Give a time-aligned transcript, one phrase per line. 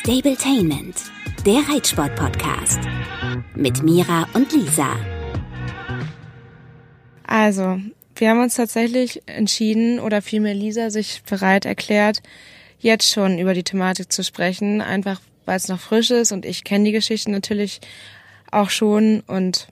[0.00, 0.96] Stabletainment,
[1.46, 2.80] der Reitsport-Podcast.
[3.54, 4.96] Mit Mira und Lisa.
[7.24, 7.78] Also,
[8.16, 12.22] wir haben uns tatsächlich entschieden, oder vielmehr Lisa sich bereit erklärt,
[12.80, 16.64] jetzt schon über die Thematik zu sprechen, einfach weil es noch frisch ist und ich
[16.64, 17.80] kenne die Geschichte natürlich
[18.50, 19.68] auch schon und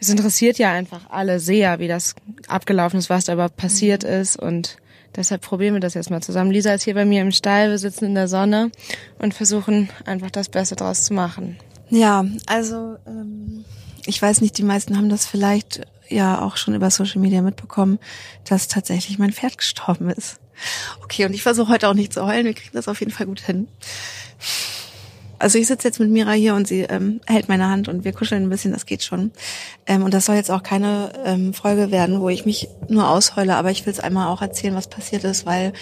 [0.00, 2.16] es interessiert ja einfach alle sehr, wie das
[2.48, 4.10] abgelaufen ist, was da überhaupt passiert mhm.
[4.10, 4.76] ist und
[5.16, 6.50] deshalb probieren wir das jetzt mal zusammen.
[6.50, 8.70] Lisa ist hier bei mir im Stall, wir sitzen in der Sonne
[9.18, 11.58] und versuchen einfach das Beste draus zu machen.
[11.88, 13.64] Ja, also ähm,
[14.06, 17.98] ich weiß nicht, die meisten haben das vielleicht ja auch schon über Social Media mitbekommen,
[18.44, 20.40] dass tatsächlich mein Pferd gestorben ist.
[21.02, 23.26] Okay, und ich versuche heute auch nicht zu heulen, wir kriegen das auf jeden Fall
[23.26, 23.68] gut hin.
[25.40, 28.12] Also ich sitze jetzt mit Mira hier und sie ähm, hält meine Hand und wir
[28.12, 29.32] kuscheln ein bisschen, das geht schon.
[29.86, 33.56] Ähm, und das soll jetzt auch keine ähm, Folge werden, wo ich mich nur ausheule,
[33.56, 35.72] aber ich will es einmal auch erzählen, was passiert ist, weil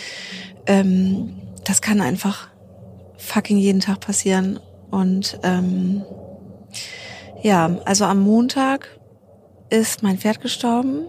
[0.66, 1.34] ähm,
[1.64, 2.48] das kann einfach
[3.16, 4.60] fucking jeden Tag passieren.
[4.92, 6.04] Und ähm,
[7.42, 8.96] ja, also am Montag
[9.70, 11.06] ist mein Pferd gestorben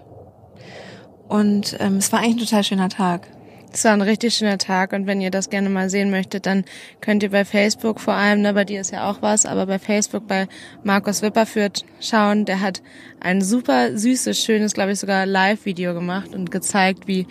[1.27, 3.27] und ähm, es war eigentlich ein total schöner Tag.
[3.71, 6.65] Es war ein richtig schöner Tag und wenn ihr das gerne mal sehen möchtet, dann
[7.01, 9.77] könnt ihr bei Facebook vor allem, ne, bei dir ist ja auch was, aber bei
[9.77, 10.47] Facebook bei
[10.83, 12.45] Markus Wipperführt schauen.
[12.45, 12.81] Der hat
[13.19, 17.27] ein super süßes, schönes, glaube ich sogar Live-Video gemacht und gezeigt, wie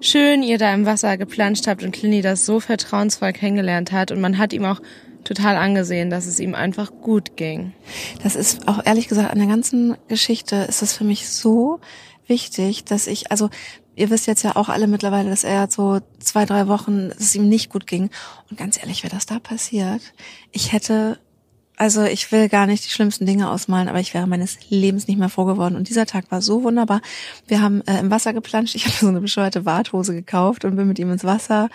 [0.00, 4.20] schön ihr da im Wasser geplanscht habt und Clini das so vertrauensvoll kennengelernt hat und
[4.20, 4.80] man hat ihm auch
[5.24, 7.72] total angesehen, dass es ihm einfach gut ging.
[8.22, 11.80] Das ist auch ehrlich gesagt an der ganzen Geschichte ist es für mich so
[12.26, 13.50] wichtig, dass ich, also
[14.00, 17.34] ihr wisst jetzt ja auch alle mittlerweile, dass er so zwei, drei Wochen, dass es
[17.34, 18.10] ihm nicht gut ging.
[18.50, 20.00] Und ganz ehrlich, wäre das da passiert,
[20.52, 21.18] ich hätte,
[21.76, 25.18] also ich will gar nicht die schlimmsten Dinge ausmalen, aber ich wäre meines Lebens nicht
[25.18, 25.76] mehr froh geworden.
[25.76, 27.02] Und dieser Tag war so wunderbar.
[27.46, 28.74] Wir haben äh, im Wasser geplanscht.
[28.74, 31.68] Ich habe so eine bescheuerte Warthose gekauft und bin mit ihm ins Wasser.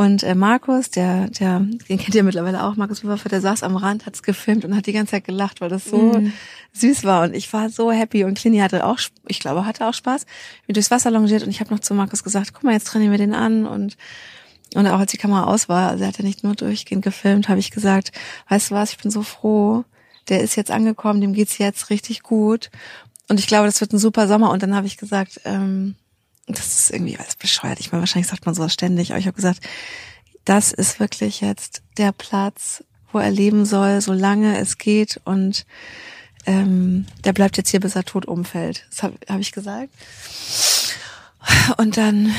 [0.00, 3.76] Und äh, Markus, der, der, den kennt ihr mittlerweile auch, Markus Würfer, der saß am
[3.76, 6.32] Rand, hat's gefilmt und hat die ganze Zeit gelacht, weil das so mm.
[6.72, 7.24] süß war.
[7.24, 8.24] Und ich war so happy.
[8.24, 10.24] Und Clini hatte auch, ich glaube, hatte auch Spaß,
[10.66, 11.42] wie durchs Wasser longiert.
[11.42, 13.66] Und ich habe noch zu Markus gesagt, guck mal, jetzt trainieren wir den an.
[13.66, 13.98] Und
[14.74, 17.50] und auch als die Kamera aus war, also er hat ja nicht nur durchgehend gefilmt,
[17.50, 18.12] habe ich gesagt,
[18.48, 19.84] weißt du was, ich bin so froh,
[20.30, 22.70] der ist jetzt angekommen, dem geht's jetzt richtig gut.
[23.28, 24.50] Und ich glaube, das wird ein super Sommer.
[24.50, 25.94] Und dann habe ich gesagt, ähm,
[26.46, 27.80] das ist irgendwie alles bescheuert.
[27.80, 29.60] Ich meine, wahrscheinlich sagt man sowas ständig, aber ich habe gesagt,
[30.44, 35.66] das ist wirklich jetzt der Platz, wo er leben soll, solange es geht und
[36.46, 38.86] ähm, der bleibt jetzt hier, bis er tot umfällt.
[38.90, 39.90] Das habe hab ich gesagt.
[41.76, 42.34] Und dann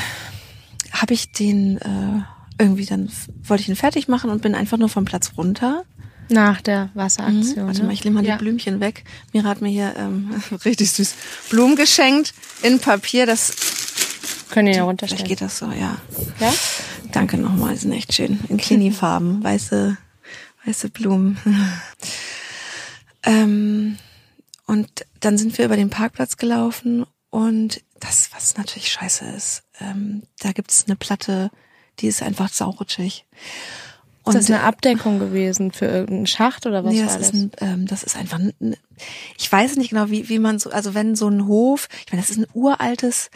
[0.92, 2.22] habe ich den äh,
[2.58, 3.10] irgendwie, dann
[3.44, 5.84] wollte ich ihn fertig machen und bin einfach nur vom Platz runter.
[6.28, 7.64] Nach der Wasseraktion.
[7.64, 7.66] Mhm.
[7.66, 8.36] Warte mal, ich nehme mal ja.
[8.36, 9.04] die Blümchen weg.
[9.32, 10.30] Mira hat mir hier ähm,
[10.64, 11.14] richtig süß
[11.50, 13.26] Blumen geschenkt in Papier.
[13.26, 13.52] Das
[14.52, 15.26] können ihr ja runterstellen.
[15.26, 15.96] Vielleicht geht das so, ja.
[16.38, 16.52] Ja?
[17.10, 18.38] Danke nochmal, sind echt schön.
[18.48, 19.96] In Klini-Farben, weiße,
[20.64, 21.38] weiße Blumen.
[23.24, 23.98] ähm,
[24.66, 30.22] und dann sind wir über den Parkplatz gelaufen und das, was natürlich scheiße ist, ähm,
[30.40, 31.50] da gibt es eine Platte,
[32.00, 33.24] die ist einfach saurutschig.
[34.24, 37.28] Und ist das eine Abdeckung gewesen für irgendeinen Schacht oder was nee, das war das?
[37.28, 38.76] Ist ein, ähm, das ist einfach, ein,
[39.36, 42.22] ich weiß nicht genau, wie, wie man so, also wenn so ein Hof, ich meine,
[42.22, 43.30] das ist ein uraltes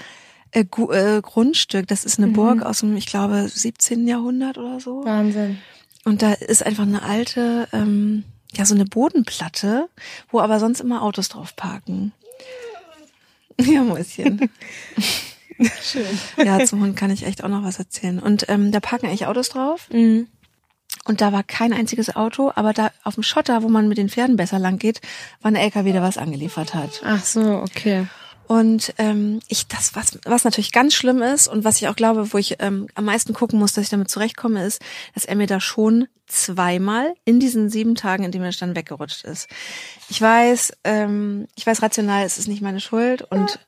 [0.56, 1.86] äh, äh, Grundstück.
[1.86, 2.32] Das ist eine mhm.
[2.32, 4.08] Burg aus dem, ich glaube, 17.
[4.08, 5.04] Jahrhundert oder so.
[5.04, 5.58] Wahnsinn.
[6.04, 8.24] Und da ist einfach eine alte, ähm,
[8.54, 9.88] ja, so eine Bodenplatte,
[10.30, 12.12] wo aber sonst immer Autos drauf parken.
[13.58, 14.50] Ja, Mäuschen.
[15.80, 16.04] Schön.
[16.36, 18.18] Ja, zum Hund kann ich echt auch noch was erzählen.
[18.18, 19.88] Und ähm, da parken eigentlich Autos drauf.
[19.90, 20.26] Mhm.
[21.06, 24.10] Und da war kein einziges Auto, aber da auf dem Schotter, wo man mit den
[24.10, 25.00] Pferden besser lang geht,
[25.40, 27.00] war ein LKW, der was angeliefert hat.
[27.02, 28.06] Ach so, okay.
[28.46, 32.32] Und ähm, ich das, was, was natürlich ganz schlimm ist und was ich auch glaube,
[32.32, 34.80] wo ich ähm, am meisten gucken muss, dass ich damit zurechtkomme, ist,
[35.14, 39.24] dass er mir da schon zweimal in diesen sieben Tagen, in denen er dann weggerutscht
[39.24, 39.48] ist.
[40.08, 43.60] Ich weiß, ähm, ich weiß rational, es ist nicht meine Schuld und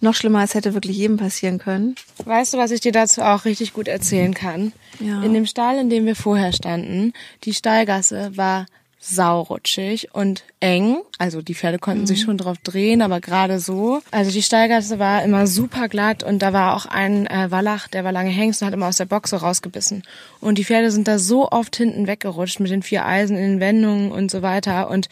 [0.00, 1.94] noch schlimmer, es hätte wirklich jedem passieren können.
[2.24, 4.72] Weißt du, was ich dir dazu auch richtig gut erzählen kann?
[5.00, 5.22] Ja.
[5.22, 7.12] In dem Stall, in dem wir vorher standen,
[7.44, 8.66] die Stallgasse war
[9.08, 10.98] saurutschig und eng.
[11.18, 12.06] Also die Pferde konnten mhm.
[12.06, 14.00] sich schon drauf drehen, aber gerade so.
[14.10, 18.04] Also die Steigasse war immer super glatt und da war auch ein äh, Wallach, der
[18.04, 20.02] war lange Hengst und hat immer aus der Box so rausgebissen.
[20.40, 23.60] Und die Pferde sind da so oft hinten weggerutscht mit den vier Eisen in den
[23.60, 24.90] Wendungen und so weiter.
[24.90, 25.08] Und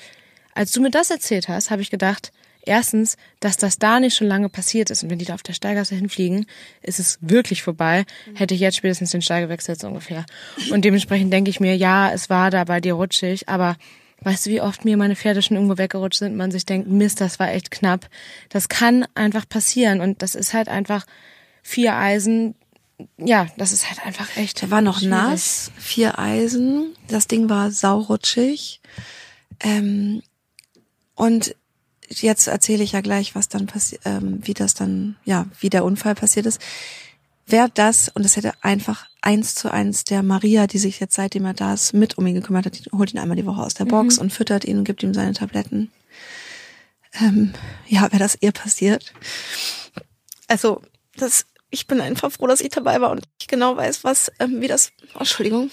[0.55, 2.33] als du mir das erzählt hast, habe ich gedacht,
[2.67, 5.53] Erstens, dass das da nicht schon lange passiert ist und wenn die da auf der
[5.53, 6.47] Steigasse hinfliegen,
[6.83, 8.05] ist es wirklich vorbei.
[8.35, 10.25] Hätte ich jetzt spätestens den Stall gewechselt so ungefähr.
[10.71, 13.77] Und dementsprechend denke ich mir, ja, es war da bei dir rutschig, aber
[14.23, 17.21] weißt du, wie oft mir meine Pferde schon irgendwo weggerutscht sind, man sich denkt, Mist,
[17.21, 18.09] das war echt knapp.
[18.49, 21.05] Das kann einfach passieren und das ist halt einfach
[21.63, 22.55] vier Eisen,
[23.19, 24.63] ja, das ist halt einfach echt.
[24.63, 25.11] Der war noch schwierig.
[25.11, 28.81] nass, vier Eisen, das Ding war saurutschig.
[29.61, 30.23] Ähm,
[31.15, 31.55] und
[32.09, 35.85] jetzt erzähle ich ja gleich, was dann passiert, ähm, wie das dann, ja, wie der
[35.85, 36.61] Unfall passiert ist.
[37.47, 41.45] Wäre das, und das hätte einfach eins zu eins der Maria, die sich jetzt seitdem
[41.45, 43.75] er da ist, mit um ihn gekümmert hat, die holt ihn einmal die Woche aus
[43.75, 45.93] der Box und füttert ihn und gibt ihm seine Tabletten.
[47.21, 47.53] Ähm,
[47.87, 49.13] ja, wäre das ihr passiert.
[50.49, 50.81] Also,
[51.17, 54.61] das, ich bin einfach froh, dass ich dabei war und ich genau weiß, was, ähm,
[54.61, 55.71] wie das, oh, Entschuldigung,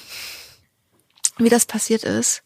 [1.37, 2.43] wie das passiert ist.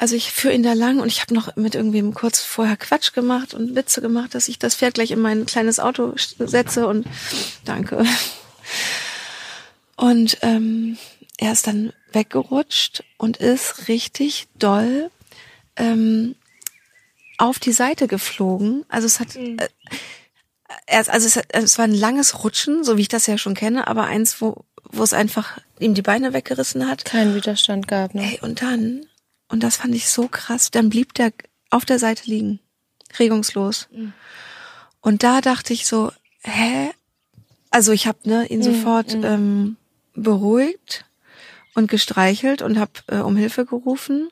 [0.00, 3.12] Also ich führe ihn da lang und ich habe noch mit irgendwem kurz vorher Quatsch
[3.12, 7.06] gemacht und Witze gemacht, dass ich das Pferd gleich in mein kleines Auto setze und
[7.66, 8.06] danke.
[9.96, 10.96] Und ähm,
[11.36, 15.10] er ist dann weggerutscht und ist richtig doll
[15.76, 16.34] ähm,
[17.36, 18.86] auf die Seite geflogen.
[18.88, 19.68] Also es hat äh,
[20.86, 23.86] er, also es, es war ein langes Rutschen, so wie ich das ja schon kenne,
[23.86, 27.04] aber eins, wo wo es einfach ihm die Beine weggerissen hat.
[27.04, 28.22] Keinen Widerstand gab, ne?
[28.22, 29.06] Ey, und dann,
[29.50, 31.32] und das fand ich so krass, dann blieb der
[31.70, 32.60] auf der Seite liegen,
[33.18, 33.88] regungslos.
[33.92, 34.12] Mhm.
[35.00, 36.12] Und da dachte ich so,
[36.42, 36.90] hä?
[37.70, 39.24] Also ich habe ne, ihn sofort mhm.
[39.24, 39.76] ähm,
[40.14, 41.04] beruhigt
[41.74, 44.30] und gestreichelt und habe äh, um Hilfe gerufen.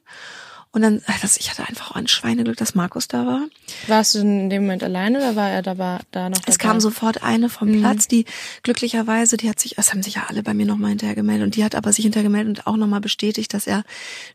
[0.78, 3.42] Und dann, äh, das, ich hatte einfach auch ein Schweineglück, dass Markus da war.
[3.88, 6.52] Warst du in dem Moment alleine oder war er da, war, da noch dabei?
[6.52, 8.26] Es kam sofort eine vom Platz, die
[8.62, 11.56] glücklicherweise, die hat sich, das haben sich ja alle bei mir nochmal hinterher gemeldet und
[11.56, 13.82] die hat aber sich hinterher gemeldet und auch nochmal bestätigt, dass er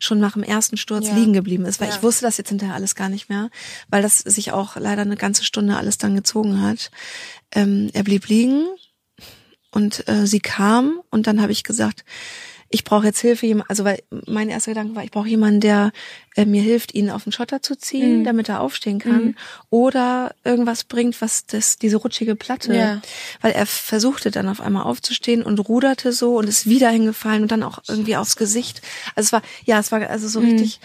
[0.00, 1.14] schon nach dem ersten Sturz Ja.
[1.14, 1.94] liegen geblieben ist, weil Ja.
[1.96, 3.48] ich wusste das jetzt hinterher alles gar nicht mehr,
[3.88, 6.90] weil das sich auch leider eine ganze Stunde alles dann gezogen hat.
[7.52, 8.66] Ähm, er blieb liegen
[9.70, 12.04] und äh, sie kam und dann habe ich gesagt,
[12.74, 15.92] ich brauche jetzt Hilfe, also weil mein erster Gedanke war, ich brauche jemanden, der
[16.34, 18.24] äh, mir hilft, ihn auf den Schotter zu ziehen, Mhm.
[18.24, 19.36] damit er aufstehen kann,
[19.70, 23.00] oder irgendwas bringt, was das diese rutschige Platte, Ja.
[23.42, 27.52] weil er versuchte dann auf einmal aufzustehen und ruderte so und ist wieder hingefallen und
[27.52, 28.82] dann auch irgendwie aufs Gesicht.
[29.14, 30.80] Also es war ja, es war also so richtig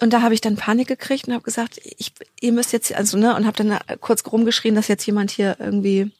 [0.00, 3.16] und da habe ich dann Panik gekriegt und habe gesagt, ich, ihr müsst jetzt, also
[3.18, 6.10] ne, und habe dann kurz rumgeschrien, dass jetzt jemand hier irgendwie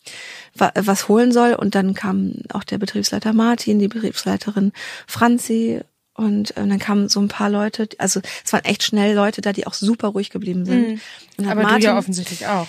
[0.55, 1.55] was holen soll.
[1.55, 4.73] Und dann kam auch der Betriebsleiter Martin, die Betriebsleiterin
[5.07, 5.81] Franzi
[6.15, 9.53] und ähm, dann kamen so ein paar Leute, also es waren echt schnell Leute da,
[9.55, 11.01] die auch super ruhig geblieben sind.
[11.39, 12.69] Und hat Aber du ja offensichtlich auch.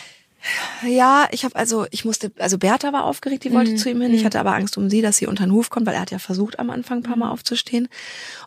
[0.86, 3.54] ja, ich habe also, ich musste, also Bertha war aufgeregt, die Mhm.
[3.56, 4.14] wollte zu ihm hin.
[4.14, 6.12] Ich hatte aber Angst um sie, dass sie unter den Huf kommt, weil er hat
[6.12, 7.20] ja versucht am Anfang ein paar Mhm.
[7.22, 7.88] Mal aufzustehen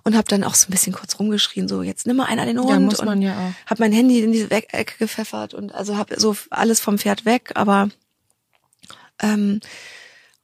[0.03, 2.59] und habe dann auch so ein bisschen kurz rumgeschrien, so jetzt nimm mal einer den
[2.59, 3.71] Hund Ja, muss und man ja auch.
[3.71, 7.53] habe mein Handy in diese Ecke gepfeffert und also habe so alles vom Pferd weg,
[7.55, 7.89] aber
[9.23, 9.61] ähm,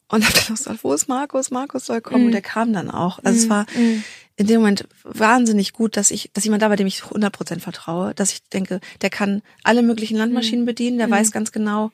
[0.09, 1.51] und habe dann auch gesagt, wo ist Markus?
[1.51, 2.27] Markus soll kommen Mhm.
[2.27, 3.19] und der kam dann auch.
[3.25, 3.67] Also es war
[4.37, 8.15] in dem Moment wahnsinnig gut, dass ich, dass jemand da war, dem ich 100% vertraue,
[8.15, 10.21] dass ich denke, der kann alle möglichen Mhm.
[10.21, 11.91] Landmaschinen bedienen, der weiß ganz genau,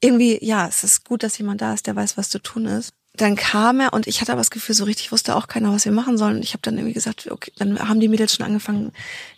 [0.00, 2.92] irgendwie, ja, es ist gut, dass jemand da ist, der weiß, was zu tun ist.
[3.16, 5.84] Dann kam er und ich hatte aber das Gefühl, so richtig wusste auch keiner, was
[5.84, 6.36] wir machen sollen.
[6.36, 8.92] Und ich habe dann irgendwie gesagt, okay, dann haben die Mädels schon angefangen,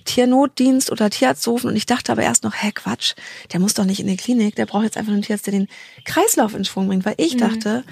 [0.04, 1.68] Tiernotdienst oder Tierarzt zu rufen.
[1.70, 3.14] Und ich dachte aber erst noch, hä, Quatsch,
[3.52, 5.68] der muss doch nicht in die Klinik, der braucht jetzt einfach einen Tierarzt, der den
[6.04, 7.04] Kreislauf in Schwung bringt.
[7.04, 7.84] Weil ich dachte,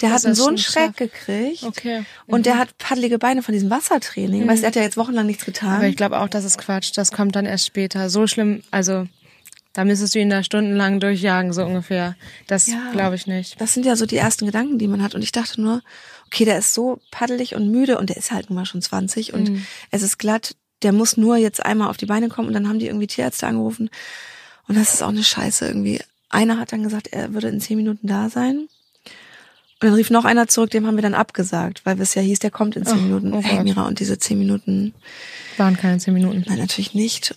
[0.00, 0.12] der Mhm.
[0.12, 1.62] Das hat so einen Schreck gekriegt.
[1.62, 2.00] Okay.
[2.00, 2.04] Mhm.
[2.26, 4.46] Und der hat paddelige Beine von diesem Wassertraining.
[4.46, 5.76] Weißt du, er hat ja jetzt wochenlang nichts getan.
[5.76, 6.92] Aber ich glaube auch, das ist Quatsch.
[6.94, 8.10] Das kommt dann erst später.
[8.10, 9.06] So schlimm, also
[9.72, 12.14] da müsstest du ihn da stundenlang durchjagen, so ungefähr.
[12.46, 12.90] Das Ja.
[12.92, 13.60] glaube ich nicht.
[13.60, 15.14] Das sind ja so die ersten Gedanken, die man hat.
[15.14, 15.82] Und ich dachte nur,
[16.26, 19.32] okay, der ist so paddelig und müde und der ist halt nun mal schon 20
[19.32, 19.66] und Mhm.
[19.90, 20.56] es ist glatt.
[20.82, 23.46] Der muss nur jetzt einmal auf die Beine kommen und dann haben die irgendwie Tierärzte
[23.46, 23.88] angerufen.
[24.68, 26.00] Und das ist auch eine Scheiße irgendwie.
[26.28, 28.56] Einer hat dann gesagt, er würde in zehn Minuten da sein.
[29.80, 32.38] Und dann rief noch einer zurück, dem haben wir dann abgesagt, weil es ja hieß,
[32.38, 33.32] der kommt in zehn Oh, Minuten.
[33.34, 33.62] oh hey.
[33.64, 34.94] Mira, und diese zehn Minuten,
[35.56, 36.44] Waren keine zehn Minuten.
[36.48, 37.34] nein, natürlich nicht.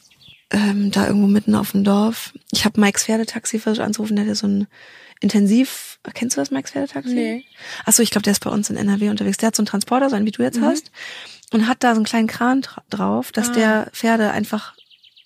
[0.51, 2.31] Ähm, da irgendwo mitten auf dem Dorf.
[2.51, 4.67] Ich habe Mikes Pferdetaxi versucht anzurufen, der hat ja so ein
[5.21, 7.13] Intensiv, kennst du das Mikes Pferdetaxi?
[7.13, 7.45] Nee.
[7.85, 9.37] Achso, ich glaube, der ist bei uns in NRW unterwegs.
[9.37, 10.45] Der hat so einen Transporter, so einen wie du Mhm.
[10.45, 10.91] jetzt hast,
[11.51, 13.53] und hat da so einen kleinen Kran dra- drauf, dass Ah.
[13.53, 14.75] der Pferde einfach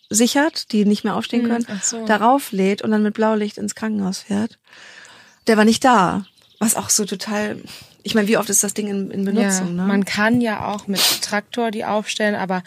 [0.10, 2.06] sichert, die nicht mehr aufstehen Mhm, können, so.
[2.06, 4.58] darauf lädt und dann mit Blaulicht ins Krankenhaus fährt.
[5.48, 6.26] Der war nicht da.
[6.60, 7.62] Was auch so total,
[8.04, 9.84] ich meine, wie oft ist das Ding in, in Benutzung, ja, ne?
[9.84, 12.64] Man kann ja auch mit Traktor die aufstellen, aber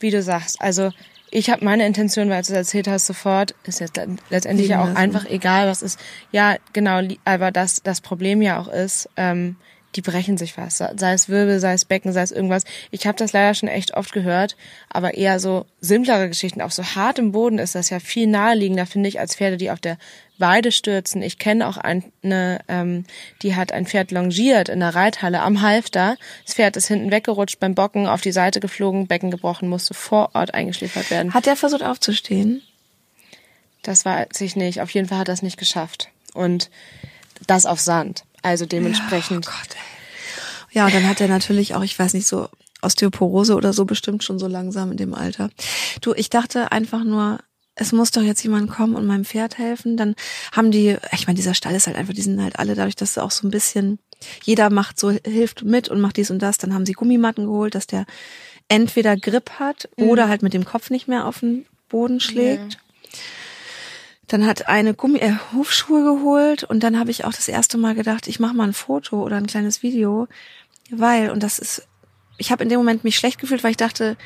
[0.00, 0.90] wie du sagst, also
[1.32, 4.80] ich habe meine Intention, weil du es erzählt hast, sofort, ist jetzt le- letztendlich ja
[4.82, 4.96] auch lassen.
[4.98, 5.98] einfach egal, was ist.
[6.30, 9.56] Ja, genau, aber das, das Problem ja auch ist, ähm,
[9.96, 10.78] die brechen sich was.
[10.78, 12.64] Sei es Wirbel, sei es Becken, sei es irgendwas.
[12.90, 14.56] Ich habe das leider schon echt oft gehört,
[14.88, 16.62] aber eher so simplere Geschichten.
[16.62, 19.80] Auf so hartem Boden ist das ja viel naheliegender, finde ich, als Pferde, die auf
[19.80, 19.98] der
[20.42, 21.22] Weide stürzen.
[21.22, 23.06] Ich kenne auch eine, ähm,
[23.40, 26.18] die hat ein Pferd longiert in der Reithalle am Halfter.
[26.44, 30.34] Das Pferd ist hinten weggerutscht beim Bocken, auf die Seite geflogen, Becken gebrochen, musste vor
[30.34, 31.32] Ort eingeschläfert werden.
[31.32, 32.60] Hat der versucht aufzustehen?
[33.82, 34.82] Das weiß ich nicht.
[34.82, 36.10] Auf jeden Fall hat er es nicht geschafft.
[36.34, 36.70] Und
[37.46, 38.24] das auf Sand.
[38.42, 39.48] Also dementsprechend.
[39.48, 40.78] Oh Gott, ey.
[40.78, 42.48] ja, und dann hat er natürlich auch, ich weiß nicht, so
[42.82, 45.50] Osteoporose oder so bestimmt schon so langsam in dem Alter.
[46.00, 47.38] Du, ich dachte einfach nur,
[47.74, 49.96] es muss doch jetzt jemand kommen und meinem Pferd helfen.
[49.96, 50.14] Dann
[50.52, 53.16] haben die, ich meine, dieser Stall ist halt einfach, die sind halt alle dadurch, dass
[53.18, 53.98] auch so ein bisschen,
[54.42, 56.58] jeder macht so, hilft mit und macht dies und das.
[56.58, 58.04] Dann haben sie Gummimatten geholt, dass der
[58.68, 60.08] entweder Grip hat mhm.
[60.08, 62.74] oder halt mit dem Kopf nicht mehr auf den Boden schlägt.
[62.74, 62.78] Ja.
[64.28, 67.94] Dann hat eine Gummi äh, Hufschuhe geholt und dann habe ich auch das erste Mal
[67.94, 70.26] gedacht, ich mache mal ein Foto oder ein kleines Video,
[70.90, 71.86] weil und das ist
[72.38, 74.16] ich habe in dem Moment mich schlecht gefühlt, weil ich dachte,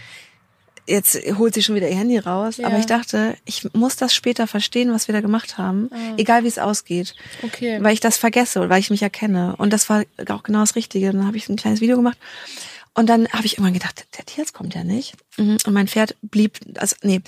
[0.86, 2.58] jetzt holt sie schon wieder ihr Handy raus.
[2.58, 2.66] Ja.
[2.66, 6.14] Aber ich dachte, ich muss das später verstehen, was wir da gemacht haben, ah.
[6.16, 7.14] egal wie es ausgeht.
[7.42, 7.78] Okay.
[7.82, 9.56] Weil ich das vergesse oder weil ich mich erkenne.
[9.56, 11.12] Und das war auch genau das Richtige.
[11.12, 12.18] Dann habe ich ein kleines Video gemacht.
[12.94, 15.14] Und dann habe ich irgendwann gedacht, der Tierarzt kommt ja nicht.
[15.36, 15.58] Mhm.
[15.66, 17.20] Und mein Pferd blieb, also nee,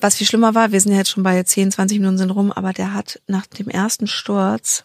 [0.00, 2.52] was viel schlimmer war, wir sind ja jetzt schon bei 10, 20 Minuten sind rum,
[2.52, 4.84] aber der hat nach dem ersten Sturz,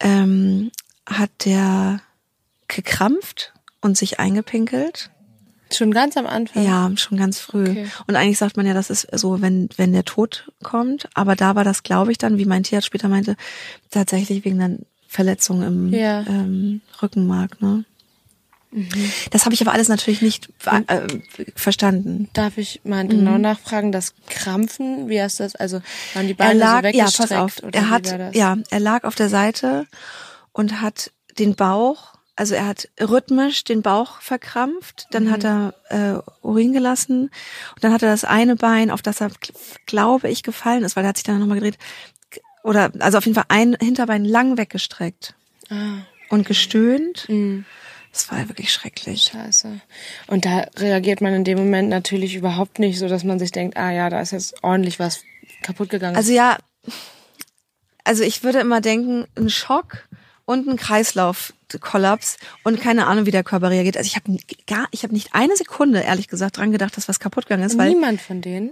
[0.00, 0.72] ähm,
[1.08, 2.00] hat der
[2.66, 5.10] gekrampft und sich eingepinkelt.
[5.72, 6.64] Schon ganz am Anfang?
[6.64, 7.68] Ja, schon ganz früh.
[7.68, 7.86] Okay.
[8.06, 11.08] Und eigentlich sagt man ja, das ist so, wenn, wenn der Tod kommt.
[11.14, 13.36] Aber da war das, glaube ich, dann, wie mein Tierarzt später meinte,
[13.90, 14.76] tatsächlich wegen einer
[15.08, 16.20] Verletzung im ja.
[16.26, 17.60] ähm, Rückenmark.
[17.60, 17.84] Ne?
[18.70, 19.10] Mhm.
[19.30, 21.06] Das habe ich aber alles natürlich nicht äh,
[21.54, 22.28] verstanden.
[22.32, 23.40] Darf ich mal genau mhm.
[23.40, 25.56] nachfragen, das Krampfen, wie du das?
[25.56, 25.80] Also
[26.14, 27.30] waren die Beine lag, so weggestreckt?
[27.30, 27.72] Ja, pass auf.
[27.72, 29.86] er hat, ja, er lag auf der Seite
[30.52, 35.30] und hat den Bauch also er hat rhythmisch den Bauch verkrampft, dann mhm.
[35.30, 37.30] hat er äh, Urin gelassen
[37.74, 39.30] und dann hat er das eine Bein, auf das er,
[39.86, 41.78] glaube ich, gefallen ist, weil er hat sich dann nochmal gedreht,
[42.62, 45.34] oder also auf jeden Fall ein Hinterbein lang weggestreckt
[45.70, 45.98] ah.
[46.30, 47.28] und gestöhnt.
[47.28, 47.64] Mhm.
[48.12, 49.30] Das war wirklich schrecklich.
[49.32, 49.78] Scheiße.
[50.26, 53.76] Und da reagiert man in dem Moment natürlich überhaupt nicht so, dass man sich denkt,
[53.76, 55.22] ah ja, da ist jetzt ordentlich was
[55.62, 56.16] kaputt gegangen.
[56.16, 56.56] Also ja,
[58.04, 60.08] also ich würde immer denken, ein Schock
[60.44, 60.76] und ein
[61.68, 63.96] Kreislaufkollaps und keine Ahnung, wie der Körper reagiert.
[63.96, 67.20] Also ich habe gar, ich habe nicht eine Sekunde, ehrlich gesagt, dran gedacht, dass was
[67.20, 67.78] kaputt gegangen ist.
[67.78, 68.70] Weil Niemand von denen?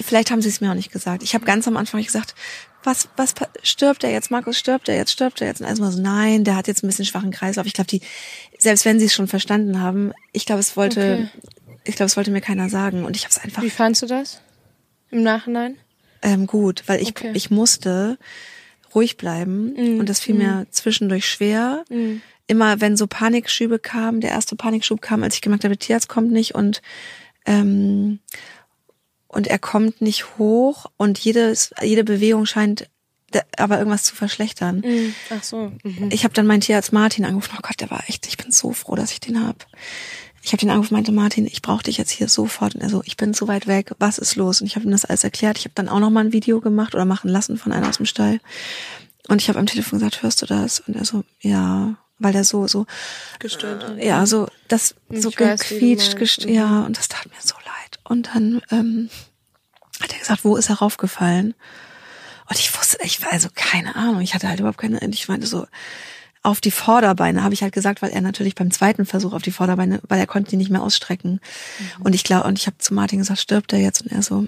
[0.00, 1.22] Vielleicht haben sie es mir auch nicht gesagt.
[1.22, 2.34] Ich habe ganz am Anfang gesagt,
[2.82, 4.30] was, was stirbt er jetzt?
[4.30, 5.12] Markus stirbt er jetzt?
[5.12, 5.60] Stirbt er jetzt?
[5.60, 7.66] Und erstmal so, nein, der hat jetzt ein bisschen schwachen Kreislauf.
[7.66, 8.00] Ich glaube, die,
[8.58, 11.44] selbst wenn sie es schon verstanden haben, ich glaube, es wollte, okay.
[11.84, 13.04] ich glaube, es wollte mir keiner sagen.
[13.04, 13.62] Und ich habe es einfach.
[13.62, 14.40] Wie fandst du das
[15.10, 15.76] im Nachhinein?
[16.22, 17.32] Ähm, gut, weil ich, okay.
[17.34, 18.18] ich musste
[18.94, 20.00] ruhig bleiben mhm.
[20.00, 20.66] und das fiel mir mhm.
[20.70, 21.84] zwischendurch schwer.
[21.88, 22.22] Mhm.
[22.46, 26.08] Immer wenn so Panikschübe kamen, der erste Panikschub kam, als ich gemerkt habe, der Tierarzt
[26.08, 26.82] kommt nicht und
[27.46, 28.20] ähm,
[29.28, 32.88] und er kommt nicht hoch und jedes, jede Bewegung scheint
[33.56, 34.82] aber irgendwas zu verschlechtern.
[34.84, 35.14] Mhm.
[35.30, 35.72] Ach so.
[35.82, 36.10] Mhm.
[36.12, 37.54] Ich habe dann meinen Tierarzt Martin angerufen.
[37.56, 39.66] Oh Gott, der war echt, ich bin so froh, dass ich den hab
[40.42, 42.74] ich habe den angerufen, meinte Martin, ich brauche dich jetzt hier sofort.
[42.74, 44.60] Und er so, ich bin zu weit weg, was ist los?
[44.60, 45.56] Und ich habe ihm das alles erklärt.
[45.56, 47.98] Ich habe dann auch noch mal ein Video gemacht oder machen lassen von einer aus
[47.98, 48.40] dem Stall.
[49.28, 50.80] Und ich habe am Telefon gesagt, hörst du das?
[50.80, 52.86] Und er so, ja, weil der so so
[53.38, 53.98] gestört.
[53.98, 56.52] Äh, ja, so das so ich gequietscht, gest mhm.
[56.52, 58.00] ja, und das tat mir so leid.
[58.02, 59.10] Und dann ähm,
[60.00, 61.54] hat er gesagt, wo ist er raufgefallen?
[62.48, 65.46] Und ich wusste, ich war also keine Ahnung, ich hatte halt überhaupt keine, ich meinte
[65.46, 65.66] so,
[66.42, 69.52] auf die Vorderbeine, habe ich halt gesagt, weil er natürlich beim zweiten Versuch auf die
[69.52, 71.40] Vorderbeine, weil er konnte die nicht mehr ausstrecken.
[71.78, 72.02] Mhm.
[72.02, 74.02] Und ich glaube, und ich habe zu Martin gesagt, stirbt er jetzt?
[74.02, 74.46] Und er so,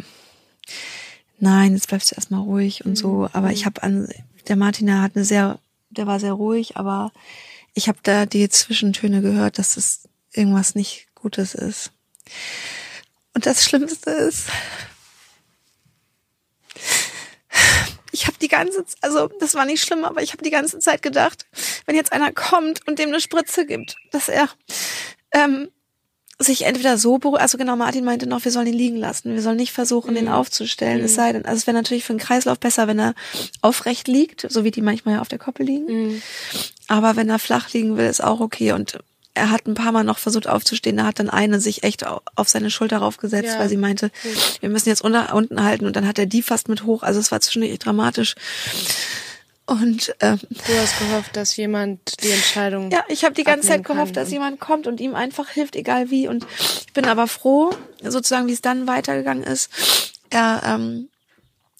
[1.38, 2.96] nein, jetzt bleibst du erstmal ruhig und mhm.
[2.96, 3.30] so.
[3.32, 4.08] Aber ich habe an,
[4.48, 5.58] der Martin, der hat eine sehr,
[5.90, 7.12] der war sehr ruhig, aber
[7.74, 11.92] ich habe da die Zwischentöne gehört, dass es irgendwas nicht Gutes ist.
[13.34, 14.48] Und das Schlimmste ist,
[18.12, 21.02] ich habe die ganze, also das war nicht schlimm, aber ich habe die ganze Zeit
[21.02, 21.46] gedacht,
[21.86, 24.48] wenn jetzt einer kommt und dem eine Spritze gibt, dass er
[25.32, 25.68] ähm,
[26.38, 29.42] sich entweder so beruhigt, also genau, Martin meinte noch, wir sollen ihn liegen lassen, wir
[29.42, 30.16] sollen nicht versuchen, mhm.
[30.16, 31.04] den aufzustellen, mhm.
[31.04, 33.14] es sei denn, also es wäre natürlich für den Kreislauf besser, wenn er
[33.62, 35.86] aufrecht liegt, so wie die manchmal ja auf der Koppel liegen.
[35.86, 36.22] Mhm.
[36.88, 38.98] Aber wenn er flach liegen will, ist auch okay und
[39.34, 42.48] er hat ein paar Mal noch versucht aufzustehen, da hat dann eine sich echt auf
[42.48, 43.58] seine Schulter raufgesetzt, ja.
[43.58, 44.10] weil sie meinte,
[44.60, 47.20] wir müssen jetzt unter, unten halten und dann hat er die fast mit hoch, also
[47.20, 48.36] es war zwischendurch dramatisch.
[49.66, 52.90] Und ähm, du hast gehofft, dass jemand die Entscheidung.
[52.90, 56.10] Ja, ich habe die ganze Zeit gehofft, dass jemand kommt und ihm einfach hilft, egal
[56.10, 56.28] wie.
[56.28, 56.46] Und
[56.86, 59.70] ich bin aber froh, sozusagen, wie es dann weitergegangen ist.
[60.28, 61.08] Er ähm,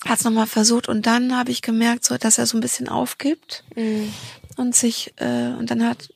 [0.06, 2.88] hat es nochmal versucht und dann habe ich gemerkt, so, dass er so ein bisschen
[2.88, 4.12] aufgibt mhm.
[4.56, 6.08] und sich äh, und dann hat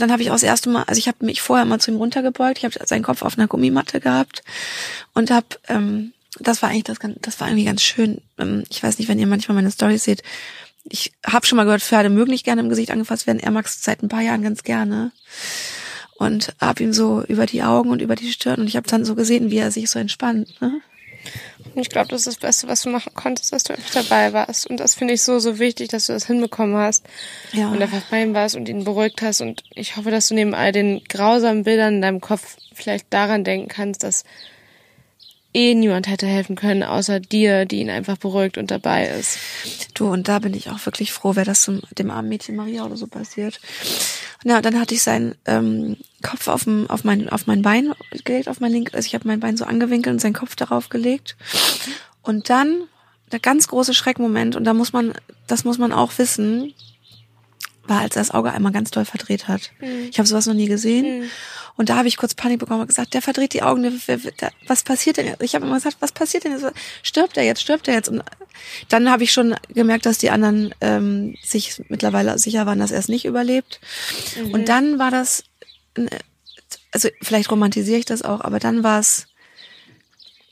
[0.00, 1.96] dann habe ich auch das erste Mal, also ich habe mich vorher mal zu ihm
[1.96, 4.42] runtergebeugt, ich habe seinen Kopf auf einer Gummimatte gehabt
[5.14, 8.20] und habe, ähm, das war eigentlich das, das war irgendwie ganz schön.
[8.38, 10.22] Ähm, ich weiß nicht, wenn ihr manchmal meine Story seht.
[10.84, 13.40] Ich habe schon mal gehört, Pferde mögen nicht gerne im Gesicht angefasst werden.
[13.40, 15.10] Er mag es seit ein paar Jahren ganz gerne
[16.18, 19.04] und habe ihm so über die Augen und über die Stirn und ich habe dann
[19.04, 20.60] so gesehen, wie er sich so entspannt.
[20.60, 20.80] Ne?
[21.78, 24.66] Ich glaube, das ist das Beste, was du machen konntest, dass du einfach dabei warst.
[24.66, 27.04] Und das finde ich so, so wichtig, dass du das hinbekommen hast.
[27.52, 27.68] Ja.
[27.68, 29.42] Und einfach bei ihm warst und ihn beruhigt hast.
[29.42, 33.44] Und ich hoffe, dass du neben all den grausamen Bildern in deinem Kopf vielleicht daran
[33.44, 34.24] denken kannst, dass
[35.56, 39.38] eh niemand hätte helfen können, außer dir, die ihn einfach beruhigt und dabei ist.
[39.94, 42.84] Du, und da bin ich auch wirklich froh, wäre das zum, dem armen Mädchen Maria
[42.84, 43.58] oder so passiert.
[44.44, 47.94] Ja, dann hatte ich seinen ähm, Kopf auf, dem, auf, mein, auf mein Bein
[48.24, 50.90] gelegt, auf mein link, also ich habe mein Bein so angewinkelt und seinen Kopf darauf
[50.90, 51.36] gelegt.
[52.22, 52.82] Und dann
[53.32, 55.14] der ganz große Schreckmoment, und da muss man,
[55.46, 56.74] das muss man auch wissen,
[57.88, 59.70] war, als er das Auge einmal ganz doll verdreht hat.
[59.80, 60.08] Mhm.
[60.10, 61.20] Ich habe sowas noch nie gesehen.
[61.20, 61.30] Mhm.
[61.76, 64.50] Und da habe ich kurz Panik bekommen und gesagt, der verdreht die Augen, der, der,
[64.66, 65.42] was passiert denn jetzt?
[65.42, 66.64] Ich habe immer gesagt, was passiert denn jetzt?
[67.02, 67.60] Stirbt er jetzt?
[67.60, 68.08] Stirbt er jetzt?
[68.08, 68.22] Und
[68.88, 72.98] dann habe ich schon gemerkt, dass die anderen ähm, sich mittlerweile sicher waren, dass er
[72.98, 73.80] es nicht überlebt.
[74.42, 74.52] Mhm.
[74.52, 75.44] Und dann war das,
[76.92, 79.26] also vielleicht romantisiere ich das auch, aber dann war es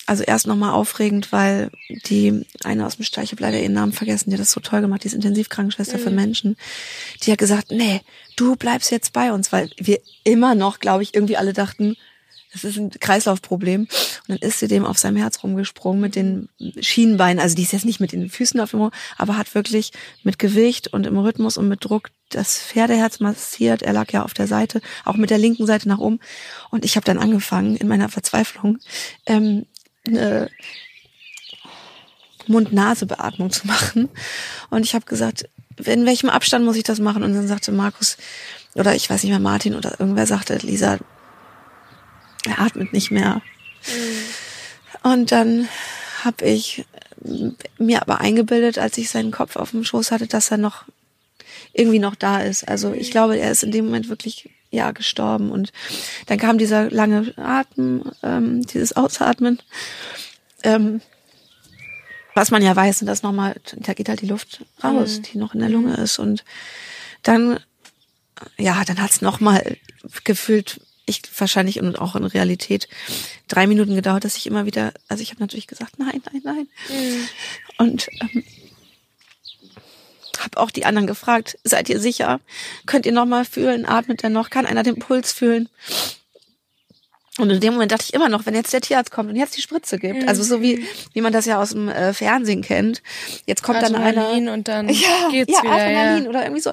[0.06, 3.92] also erst nochmal aufregend, weil die eine aus dem Stall, ich habe leider ihren Namen
[3.92, 6.02] vergessen, die hat das so toll gemacht, die ist Intensivkrankenschwester mhm.
[6.02, 6.56] für Menschen,
[7.22, 8.00] die hat gesagt, nee,
[8.36, 11.96] du bleibst jetzt bei uns, weil wir immer noch, glaube ich, irgendwie alle dachten,
[12.54, 13.80] das ist ein Kreislaufproblem.
[13.82, 13.88] Und
[14.28, 16.48] dann ist sie dem auf seinem Herz rumgesprungen mit den
[16.80, 17.40] Schienenbeinen.
[17.40, 19.90] Also die ist jetzt nicht mit den Füßen auf dem aber hat wirklich
[20.22, 23.82] mit Gewicht und im Rhythmus und mit Druck das Pferdeherz massiert.
[23.82, 26.20] Er lag ja auf der Seite, auch mit der linken Seite nach oben.
[26.70, 28.78] Und ich habe dann angefangen, in meiner Verzweiflung,
[29.26, 29.66] ähm,
[30.06, 30.50] eine
[32.46, 34.08] Mund-Nase-Beatmung zu machen.
[34.70, 35.48] Und ich habe gesagt,
[35.84, 37.22] in welchem Abstand muss ich das machen?
[37.22, 38.16] Und dann sagte Markus,
[38.74, 40.98] oder ich weiß nicht mehr, Martin oder irgendwer sagte, Lisa,
[42.44, 43.40] er atmet nicht mehr.
[43.86, 45.10] Mhm.
[45.10, 45.68] Und dann
[46.22, 46.84] habe ich
[47.78, 50.84] mir aber eingebildet, als ich seinen Kopf auf dem Schoß hatte, dass er noch
[51.72, 52.68] irgendwie noch da ist.
[52.68, 55.50] Also ich glaube, er ist in dem Moment wirklich ja gestorben.
[55.50, 55.72] Und
[56.26, 59.60] dann kam dieser lange Atem, ähm, dieses Ausatmen.
[60.62, 61.00] Ähm,
[62.34, 65.22] was man ja weiß, und das nochmal, da geht halt die Luft raus, mhm.
[65.22, 66.18] die noch in der Lunge ist.
[66.18, 66.44] Und
[67.22, 67.60] dann,
[68.58, 69.76] ja, dann hat's nochmal
[70.24, 72.88] gefühlt, ich wahrscheinlich und auch in Realität,
[73.46, 76.68] drei Minuten gedauert, dass ich immer wieder, also ich habe natürlich gesagt, nein, nein, nein.
[76.88, 77.28] Mhm.
[77.78, 78.44] Und ähm,
[80.40, 82.40] habe auch die anderen gefragt, seid ihr sicher?
[82.86, 83.86] Könnt ihr noch mal fühlen?
[83.86, 84.50] Atmet er noch?
[84.50, 85.68] Kann einer den Puls fühlen?
[87.38, 89.56] Und in dem Moment dachte ich immer noch, wenn jetzt der Tierarzt kommt und jetzt
[89.56, 90.28] die Spritze gibt, mhm.
[90.28, 93.02] also so wie wie man das ja aus dem äh, Fernsehen kennt,
[93.46, 96.30] jetzt kommt Adrenalin dann einer und dann ja, geht's ja, wieder, Adrenalin ja.
[96.30, 96.72] oder irgendwie so.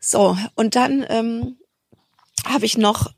[0.00, 1.56] So und dann ähm,
[2.46, 3.10] habe ich noch,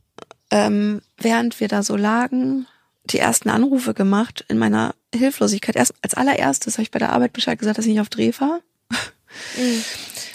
[0.53, 2.67] ähm, während wir da so lagen,
[3.05, 5.75] die ersten Anrufe gemacht in meiner Hilflosigkeit.
[5.75, 8.33] Erst als allererstes habe ich bei der Arbeit Bescheid gesagt, dass ich nicht auf Dreh
[8.39, 8.61] war.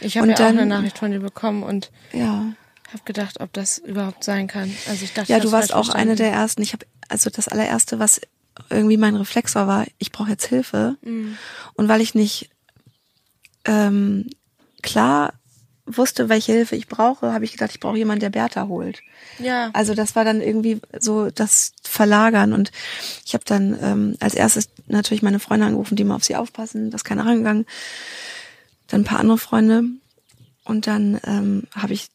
[0.01, 2.53] Ich habe ja dann, auch eine Nachricht von dir bekommen und ja.
[2.91, 4.75] habe gedacht, ob das überhaupt sein kann.
[4.87, 6.09] Also ich dachte, ja, du warst auch verstanden.
[6.09, 6.61] eine der ersten.
[6.61, 8.21] Ich habe also das allererste, was
[8.69, 10.97] irgendwie mein Reflex war, war, ich brauche jetzt Hilfe.
[11.01, 11.37] Mhm.
[11.73, 12.49] Und weil ich nicht
[13.65, 14.29] ähm,
[14.81, 15.33] klar
[15.85, 19.01] wusste, welche Hilfe ich brauche, habe ich gedacht, ich brauche jemanden, der Bertha holt.
[19.37, 19.69] Ja.
[19.73, 22.71] Also das war dann irgendwie so das Verlagern und
[23.23, 26.89] ich habe dann ähm, als erstes natürlich meine Freunde angerufen, die mal auf sie aufpassen,
[26.89, 27.65] das ist keiner rangegangen
[28.87, 29.83] dann ein paar andere Freunde
[30.63, 32.09] und dann ähm, habe ich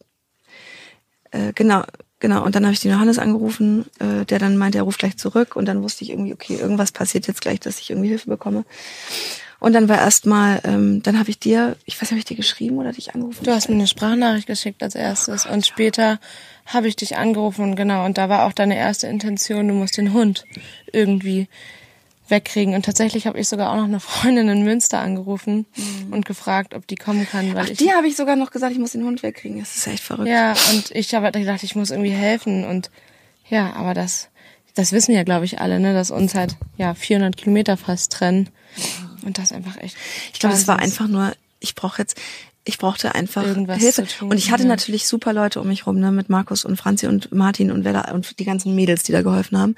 [1.30, 1.84] äh, genau
[2.20, 5.16] genau und dann habe ich den Johannes angerufen, äh, der dann meinte, er ruft gleich
[5.16, 8.28] zurück und dann wusste ich irgendwie, okay, irgendwas passiert jetzt gleich, dass ich irgendwie Hilfe
[8.28, 8.64] bekomme.
[9.58, 12.36] Und dann war erstmal, ähm, dann habe ich dir, ich weiß nicht, habe ich dir
[12.36, 13.44] geschrieben oder dich angerufen?
[13.44, 16.18] Du hast mir eine Sprachnachricht geschickt als erstes und später
[16.64, 20.14] habe ich dich angerufen, genau, und da war auch deine erste Intention, du musst den
[20.14, 20.46] Hund
[20.92, 21.48] irgendwie
[22.30, 22.74] wegkriegen.
[22.74, 26.12] Und tatsächlich habe ich sogar auch noch eine Freundin in Münster angerufen mhm.
[26.12, 27.54] und gefragt, ob die kommen kann.
[27.54, 29.58] Weil Ach, ich, die habe ich sogar noch gesagt, ich muss den Hund wegkriegen.
[29.60, 30.28] Das ist echt verrückt.
[30.28, 32.64] Ja, und ich habe gedacht, ich muss irgendwie helfen.
[32.64, 32.90] Und
[33.48, 34.28] ja, aber das,
[34.74, 38.48] das wissen ja, glaube ich, alle, ne, dass uns halt ja 400 Kilometer fast trennen.
[39.22, 39.96] Und das einfach echt.
[40.32, 42.18] Ich glaube, es war einfach nur, ich brauche jetzt,
[42.64, 44.06] ich brauchte einfach Irgendwas Hilfe.
[44.06, 44.68] Tun, und ich hatte ja.
[44.68, 48.12] natürlich super Leute um mich rum, ne, mit Markus und Franzi und Martin und Wella
[48.12, 49.74] und die ganzen Mädels, die da geholfen haben.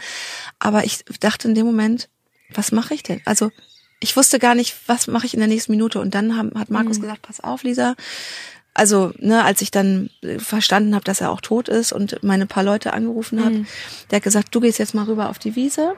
[0.59, 2.09] Aber ich dachte in dem Moment,
[2.57, 3.21] was mache ich denn?
[3.25, 3.51] Also
[4.03, 6.01] ich wusste gar nicht, was mache ich in der nächsten Minute.
[6.01, 7.03] Und dann haben, hat Markus mhm.
[7.03, 7.95] gesagt, pass auf, Lisa.
[8.75, 12.65] Also, ne, als ich dann verstanden habe, dass er auch tot ist und meine paar
[12.65, 13.67] Leute angerufen habe, mhm.
[14.11, 15.95] der hat gesagt, du gehst jetzt mal rüber auf die Wiese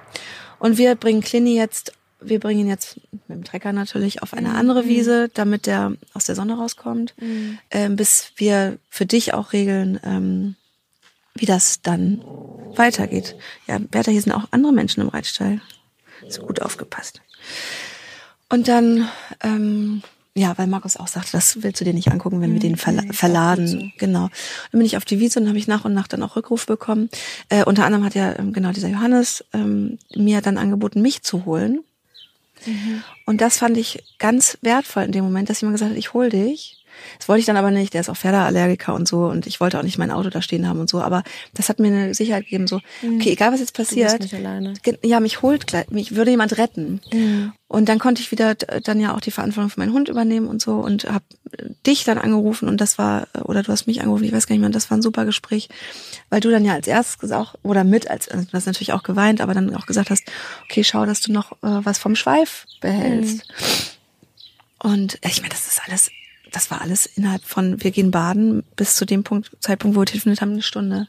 [0.58, 4.48] und wir bringen Clini jetzt, wir bringen ihn jetzt mit dem Trecker natürlich auf eine
[4.48, 4.56] mhm.
[4.56, 7.58] andere Wiese, damit der aus der Sonne rauskommt, mhm.
[7.70, 10.56] ähm, bis wir für dich auch regeln, ähm,
[11.36, 12.24] wie das dann
[12.74, 13.36] weitergeht.
[13.68, 15.60] Ja, Bertha, hier sind auch andere Menschen im Reitstall.
[16.28, 17.20] So gut aufgepasst.
[18.48, 19.08] Und dann
[19.42, 20.02] ähm,
[20.36, 23.04] ja, weil Markus auch sagte, das willst du dir nicht angucken, wenn wir den verla
[23.12, 23.92] verladen.
[23.98, 24.30] Genau.
[24.72, 26.66] Dann bin ich auf die Wiese und habe ich nach und nach dann auch Rückruf
[26.66, 27.08] bekommen.
[27.50, 31.44] Äh, unter anderem hat ja ähm, genau dieser Johannes ähm, mir dann angeboten, mich zu
[31.44, 31.84] holen.
[32.66, 33.04] Mhm.
[33.26, 36.30] Und das fand ich ganz wertvoll in dem Moment, dass jemand gesagt hat, ich hol
[36.30, 36.83] dich.
[37.18, 39.78] Das wollte ich dann aber nicht, der ist auch Pferdeallergiker und so und ich wollte
[39.78, 41.22] auch nicht mein Auto da stehen haben und so, aber
[41.54, 43.16] das hat mir eine Sicherheit gegeben, so, mhm.
[43.16, 44.24] okay, egal was jetzt passiert,
[45.02, 47.00] ja, mich holt gleich, mich würde jemand retten.
[47.12, 47.52] Mhm.
[47.66, 50.62] Und dann konnte ich wieder dann ja auch die Verantwortung für meinen Hund übernehmen und
[50.62, 51.24] so und habe
[51.86, 54.60] dich dann angerufen und das war, oder du hast mich angerufen, ich weiß gar nicht
[54.60, 55.68] mehr, das war ein super Gespräch,
[56.30, 59.02] weil du dann ja als erstes gesagt, oder mit, als also du hast natürlich auch
[59.02, 60.24] geweint, aber dann auch gesagt hast,
[60.64, 63.44] okay, schau, dass du noch äh, was vom Schweif behältst.
[63.48, 64.90] Mhm.
[64.90, 66.10] Und ich meine, das ist alles
[66.54, 70.06] das war alles innerhalb von, wir gehen baden, bis zu dem Punkt, Zeitpunkt, wo wir
[70.06, 71.08] telefoniert haben, eine Stunde.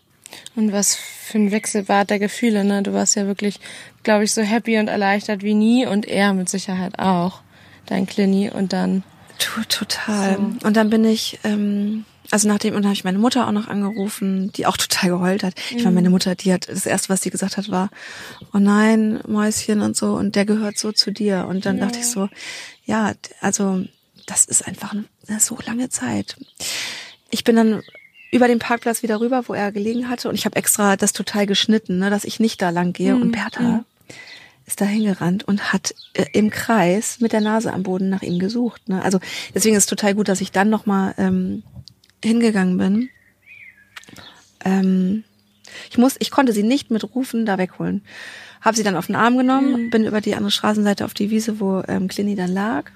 [0.55, 2.81] Und was für ein Wechselbad der Gefühle, ne?
[2.81, 3.59] Du warst ja wirklich,
[4.03, 7.41] glaube ich, so happy und erleichtert wie nie und er mit Sicherheit auch,
[7.85, 9.03] dein Clini und dann.
[9.37, 10.35] Total.
[10.35, 10.67] So.
[10.67, 13.67] Und dann bin ich, ähm, also nachdem, und dann habe ich meine Mutter auch noch
[13.67, 15.53] angerufen, die auch total geheult hat.
[15.69, 16.13] Ich meine, meine mhm.
[16.13, 17.89] Mutter, die hat, das erste, was sie gesagt hat, war,
[18.53, 21.45] oh nein, Mäuschen und so, und der gehört so zu dir.
[21.47, 21.85] Und dann ja.
[21.85, 22.29] dachte ich so,
[22.85, 23.85] ja, also
[24.25, 26.35] das ist einfach eine so lange Zeit.
[27.29, 27.81] Ich bin dann
[28.31, 31.45] über den Parkplatz wieder rüber, wo er gelegen hatte und ich habe extra das total
[31.45, 33.15] geschnitten, ne, dass ich nicht da lang gehe.
[33.15, 33.21] Mhm.
[33.21, 33.85] Und Bertha mhm.
[34.65, 38.39] ist da hingerannt und hat äh, im Kreis mit der Nase am Boden nach ihm
[38.39, 38.89] gesucht.
[38.89, 39.01] Ne?
[39.01, 39.19] Also
[39.53, 41.63] deswegen ist es total gut, dass ich dann nochmal ähm,
[42.23, 43.09] hingegangen bin.
[44.63, 45.23] Ähm,
[45.89, 48.03] ich muss, ich konnte sie nicht mit Rufen da wegholen.
[48.61, 49.89] Habe sie dann auf den Arm genommen, mhm.
[49.91, 52.91] bin über die andere Straßenseite auf die Wiese, wo ähm, Clini dann lag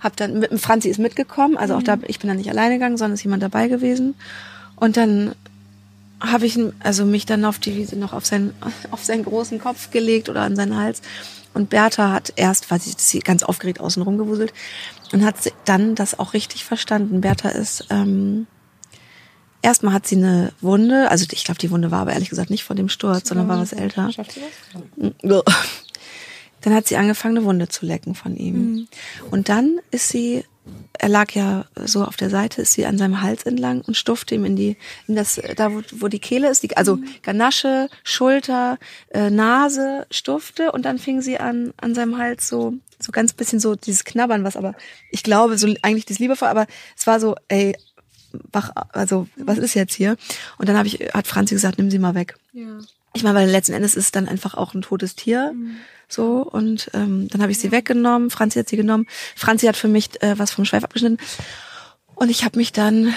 [0.00, 2.04] hab dann mit Franzi ist mitgekommen, also auch da mhm.
[2.06, 4.14] ich bin dann nicht alleine gegangen, sondern ist jemand dabei gewesen.
[4.76, 5.34] Und dann
[6.20, 8.54] habe ich also mich dann auf die Wiese noch auf seinen
[8.90, 11.02] auf seinen großen Kopf gelegt oder an seinen Hals.
[11.54, 14.52] Und Bertha hat erst, weil sie, sie ganz aufgeregt außen rumgewuselt
[15.12, 17.20] und hat dann das auch richtig verstanden.
[17.20, 18.46] Bertha ist ähm,
[19.62, 22.64] erstmal hat sie eine Wunde, also ich glaube die Wunde war aber ehrlich gesagt nicht
[22.64, 24.12] vor dem Sturz, sondern war was älter.
[24.12, 25.44] Schafft sie das?
[26.62, 28.54] Dann hat sie angefangen, eine Wunde zu lecken von ihm.
[28.54, 28.88] Mhm.
[29.30, 30.44] Und dann ist sie,
[30.98, 34.34] er lag ja so auf der Seite, ist sie an seinem Hals entlang und stufte
[34.34, 37.08] ihm in die, in das, da wo, wo die Kehle ist, die, also mhm.
[37.22, 38.78] Ganasche, Schulter,
[39.10, 43.60] äh, Nase, stufte und dann fing sie an, an seinem Hals so, so ganz bisschen
[43.60, 44.74] so dieses Knabbern, was aber,
[45.10, 46.66] ich glaube, so eigentlich das liebevoll, aber
[46.96, 47.76] es war so, ey,
[48.52, 50.16] wach, also was ist jetzt hier?
[50.58, 52.36] Und dann habe ich, hat Franzi gesagt, nimm sie mal weg.
[52.52, 52.78] Ja.
[53.18, 55.52] Ich meine, weil letzten Endes ist es dann einfach auch ein totes Tier.
[55.52, 55.76] Mhm.
[56.06, 59.08] So, und ähm, dann habe ich sie weggenommen, Franzi hat sie genommen.
[59.34, 61.18] Franzi hat für mich äh, was vom Schweif abgeschnitten.
[62.14, 63.12] Und ich habe mich dann,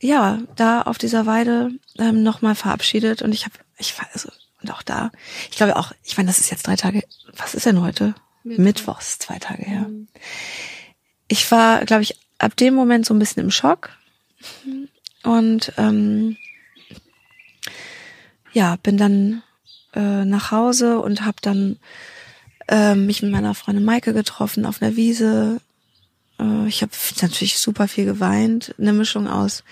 [0.00, 3.22] ja, da auf dieser Weide ähm, nochmal verabschiedet.
[3.22, 4.28] Und ich habe, ich war, also,
[4.62, 5.10] und auch da,
[5.50, 7.02] ich glaube auch, ich meine, das ist jetzt drei Tage,
[7.36, 8.14] was ist denn heute?
[8.44, 8.62] Mittwoch.
[8.62, 9.88] Mittwochs, zwei Tage her.
[9.88, 10.06] Mhm.
[11.26, 13.90] Ich war, glaube ich, ab dem Moment so ein bisschen im Schock.
[15.24, 16.36] Und ähm,
[18.54, 19.42] ja, bin dann
[19.94, 21.78] äh, nach Hause und habe dann
[22.68, 25.60] äh, mich mit meiner Freundin Maike getroffen auf einer Wiese.
[26.40, 29.64] Äh, ich habe natürlich super viel geweint, eine Mischung aus.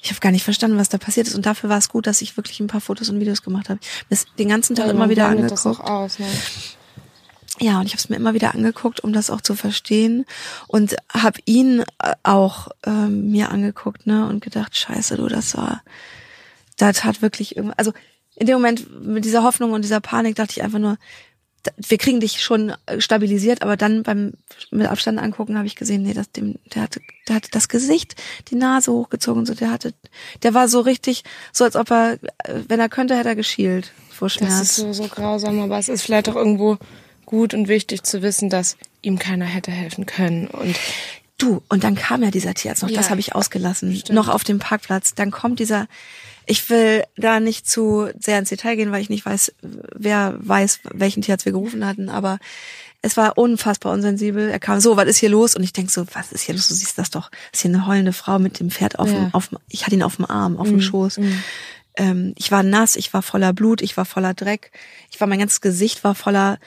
[0.00, 2.22] Ich habe gar nicht verstanden, was da passiert ist und dafür war es gut, dass
[2.22, 3.80] ich wirklich ein paar Fotos und Videos gemacht habe.
[4.08, 5.80] Das den ganzen Tag ja, immer wieder angeguckt.
[5.80, 6.26] Aus, ne?
[7.60, 10.24] Ja, und ich habe es mir immer wieder angeguckt, um das auch zu verstehen
[10.68, 15.82] und habe ihn äh, auch ähm, mir angeguckt, ne, und gedacht, Scheiße, du, das war,
[16.76, 17.92] das hat wirklich irgendwie, also
[18.38, 20.96] in dem Moment mit dieser Hoffnung und dieser Panik dachte ich einfach nur,
[21.76, 24.34] wir kriegen dich schon äh, stabilisiert, aber dann beim
[24.70, 28.14] mit Abstand angucken habe ich gesehen, nee, das dem der hatte der hatte das Gesicht,
[28.48, 29.92] die Nase hochgezogen so der hatte
[30.42, 33.92] der war so richtig so als ob er äh, wenn er könnte, hätte er geschielt
[34.10, 34.58] vor Schmerz.
[34.58, 36.78] Das ist so so grausam, aber es ist vielleicht auch irgendwo
[37.26, 40.76] gut und wichtig zu wissen, dass ihm keiner hätte helfen können und
[41.38, 44.14] du und dann kam ja dieser Tierarzt noch, ja, das habe ich ausgelassen, stimmt.
[44.14, 45.88] noch auf dem Parkplatz, dann kommt dieser
[46.48, 50.80] ich will da nicht zu sehr ins Detail gehen, weil ich nicht weiß, wer weiß,
[50.94, 52.38] welchen Tierarzt wir gerufen hatten, aber
[53.02, 54.48] es war unfassbar unsensibel.
[54.48, 55.54] Er kam so, was ist hier los?
[55.54, 56.68] Und ich denk so, was ist hier los?
[56.68, 57.30] Du siehst das doch.
[57.30, 59.14] Das ist hier eine heulende Frau mit dem Pferd auf, ja.
[59.14, 61.18] dem, auf ich hatte ihn auf dem Arm, auf dem mm, Schoß.
[61.18, 61.32] Mm.
[61.96, 64.72] Ähm, ich war nass, ich war voller Blut, ich war voller Dreck.
[65.10, 66.58] Ich war, mein ganzes Gesicht war voller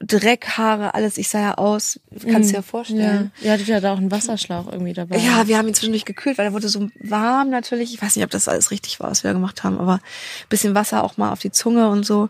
[0.00, 1.18] Dreck, Haare, alles.
[1.18, 2.64] Ich sah ja aus, kannst dir ja mhm.
[2.64, 3.32] vorstellen.
[3.38, 5.18] Ja, ihr hattet ja da auch einen Wasserschlauch irgendwie dabei.
[5.18, 7.94] Ja, wir haben ihn zwischendurch gekühlt, weil er wurde so warm natürlich.
[7.94, 10.00] Ich weiß nicht, ob das alles richtig war, was wir gemacht haben, aber
[10.48, 12.28] bisschen Wasser auch mal auf die Zunge und so.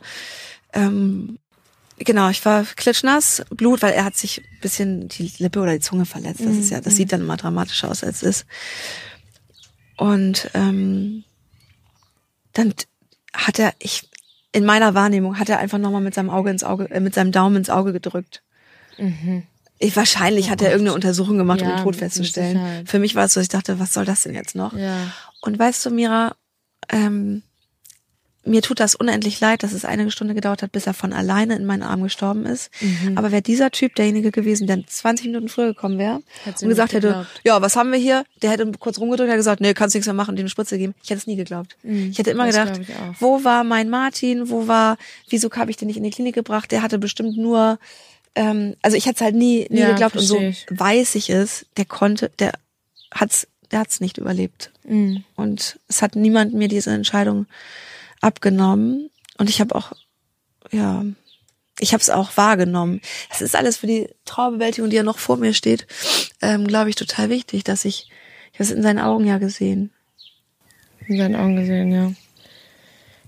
[0.72, 1.38] Ähm,
[1.98, 6.06] genau, ich war klitschnass, Blut, weil er hat sich bisschen die Lippe oder die Zunge
[6.06, 6.44] verletzt.
[6.44, 6.96] Das ist ja, das mhm.
[6.96, 8.46] sieht dann immer dramatischer aus, als es ist.
[9.96, 11.24] Und ähm,
[12.52, 12.74] dann
[13.32, 14.08] hat er, ich
[14.52, 17.32] in meiner Wahrnehmung hat er einfach nochmal mit seinem Auge ins Auge, äh, mit seinem
[17.32, 18.42] Daumen ins Auge gedrückt.
[18.98, 19.44] Mhm.
[19.78, 22.86] Ich, wahrscheinlich oh hat er irgendeine Untersuchung gemacht, ja, um den Tod festzustellen.
[22.86, 24.74] Für mich war es so, ich dachte, was soll das denn jetzt noch?
[24.74, 25.12] Ja.
[25.40, 26.36] Und weißt du, Mira,
[26.88, 27.42] ähm,
[28.44, 31.54] mir tut das unendlich leid, dass es eine Stunde gedauert hat, bis er von alleine
[31.54, 32.70] in meinen Arm gestorben ist.
[32.80, 33.16] Mhm.
[33.16, 37.26] Aber wäre dieser Typ derjenige gewesen, der 20 Minuten früher gekommen wäre und gesagt hätte,
[37.44, 38.24] ja, was haben wir hier?
[38.42, 40.94] Der hätte kurz rumgedrückt und gesagt, nee, kannst nichts mehr machen, dem Spritze geben.
[41.04, 41.76] Ich hätte es nie geglaubt.
[41.84, 42.10] Mhm.
[42.10, 42.80] Ich hätte immer gedacht,
[43.20, 44.50] wo war mein Martin?
[44.50, 46.72] Wo war, wieso habe ich den nicht in die Klinik gebracht?
[46.72, 47.78] Der hatte bestimmt nur,
[48.34, 50.66] ähm, also ich hätte es halt nie, nie ja, geglaubt und so ich.
[50.68, 51.64] weiß ich es.
[51.76, 52.52] Der konnte, der
[53.14, 54.72] hat's, der hat's nicht überlebt.
[54.82, 55.22] Mhm.
[55.36, 57.46] Und es hat niemand mir diese Entscheidung
[58.22, 59.92] abgenommen und ich habe auch,
[60.70, 61.04] ja,
[61.78, 63.00] ich habe es auch wahrgenommen.
[63.30, 65.86] Es ist alles für die Trauerbewältigung, die ja noch vor mir steht,
[66.40, 68.08] ähm, glaube ich, total wichtig, dass ich,
[68.52, 69.90] ich habe es in seinen Augen ja gesehen.
[71.08, 72.12] In seinen Augen gesehen, ja.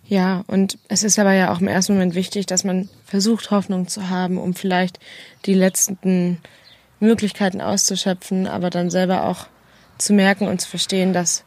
[0.06, 3.88] Ja, und es ist aber ja auch im ersten Moment wichtig, dass man versucht, Hoffnung
[3.88, 5.00] zu haben, um vielleicht
[5.46, 6.38] die letzten
[7.00, 9.46] Möglichkeiten auszuschöpfen, aber dann selber auch
[9.96, 11.44] zu merken und zu verstehen, dass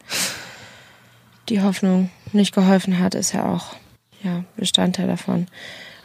[1.50, 3.76] die Hoffnung nicht geholfen hat, ist ja auch
[4.24, 5.48] ja, Bestandteil davon.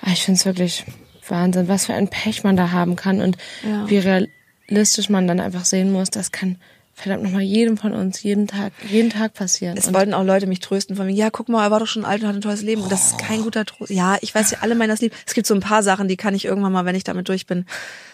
[0.00, 0.84] Aber ah, ich finde es wirklich
[1.28, 3.88] Wahnsinn, was für ein Pech man da haben kann und ja.
[3.88, 6.58] wie realistisch man dann einfach sehen muss, das kann
[6.94, 9.76] verdammt nochmal jedem von uns jeden Tag, jeden Tag passieren.
[9.76, 11.86] Es und wollten auch Leute mich trösten von mir, ja, guck mal, er war doch
[11.86, 12.82] schon alt und hat ein tolles Leben.
[12.82, 13.90] Und das ist kein guter Trost.
[13.90, 15.14] Ja, ich weiß ja alle meiner Lieb.
[15.26, 17.46] Es gibt so ein paar Sachen, die kann ich irgendwann mal, wenn ich damit durch
[17.46, 17.64] bin,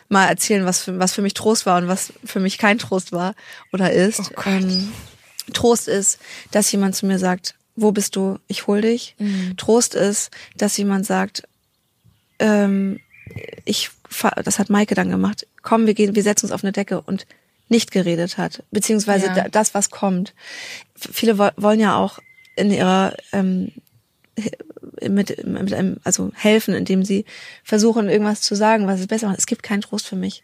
[0.08, 3.12] mal erzählen, was für, was für mich Trost war und was für mich kein Trost
[3.12, 3.34] war
[3.72, 4.32] oder ist.
[4.36, 4.92] Oh ähm,
[5.52, 6.18] Trost ist,
[6.50, 8.38] dass jemand zu mir sagt, wo bist du?
[8.48, 9.14] Ich hol dich.
[9.18, 9.56] Mhm.
[9.56, 11.44] Trost ist, dass jemand sagt,
[12.38, 13.00] ähm,
[13.64, 13.90] ich,
[14.42, 15.46] das hat Maike dann gemacht.
[15.62, 17.26] Komm, wir gehen, wir setzen uns auf eine Decke und
[17.68, 19.48] nicht geredet hat, beziehungsweise ja.
[19.48, 20.34] das, was kommt.
[20.96, 22.18] Viele wollen ja auch
[22.56, 23.72] in ihrer ähm,
[25.06, 27.24] mit, mit einem, also helfen, indem sie
[27.62, 29.38] versuchen, irgendwas zu sagen, was es besser macht.
[29.38, 30.42] Es gibt keinen Trost für mich.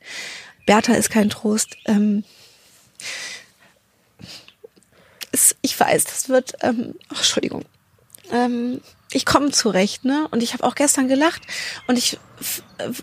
[0.67, 1.77] Bertha ist kein Trost.
[1.87, 2.25] Ähm,
[5.35, 7.65] es, ich weiß, das wird, ähm, oh, Entschuldigung,
[8.33, 8.81] ähm,
[9.13, 10.27] ich komme zurecht, ne?
[10.31, 11.43] Und ich habe auch gestern gelacht
[11.87, 12.19] und ich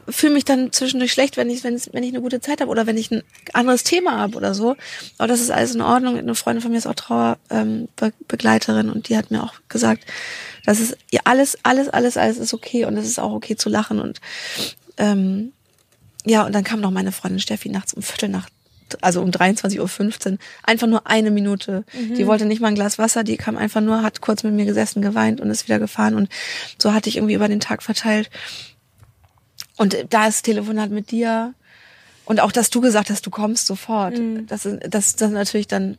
[0.10, 2.86] fühle mich dann zwischendurch schlecht, wenn ich, wenn, wenn ich eine gute Zeit habe oder
[2.86, 4.76] wenn ich ein anderes Thema habe oder so.
[5.18, 6.18] Aber das ist alles in Ordnung.
[6.18, 10.06] Eine Freundin von mir ist auch Trauerbegleiterin ähm, und die hat mir auch gesagt,
[10.66, 13.70] das ist ja alles, alles, alles, alles ist okay und es ist auch okay zu
[13.70, 14.20] lachen und
[14.98, 15.54] ähm,
[16.26, 18.50] ja, und dann kam noch meine Freundin Steffi nachts um Viertel nach
[19.02, 21.84] also um 23.15 Uhr, einfach nur eine Minute.
[21.94, 22.16] Mhm.
[22.16, 24.66] Die wollte nicht mal ein Glas Wasser, die kam einfach nur, hat kurz mit mir
[24.66, 26.16] gesessen, geweint und ist wieder gefahren.
[26.16, 26.30] Und
[26.78, 28.30] so hatte ich irgendwie über den Tag verteilt.
[29.78, 31.54] Und da ist Telefonat mit dir.
[32.26, 34.18] Und auch, dass du gesagt hast, du kommst sofort.
[34.18, 34.48] Mhm.
[34.48, 35.98] Das, ist, das, das ist natürlich dann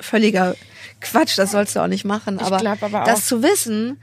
[0.00, 0.54] völliger
[1.00, 2.38] Quatsch, das sollst du auch nicht machen.
[2.38, 3.98] Aber, aber das zu wissen,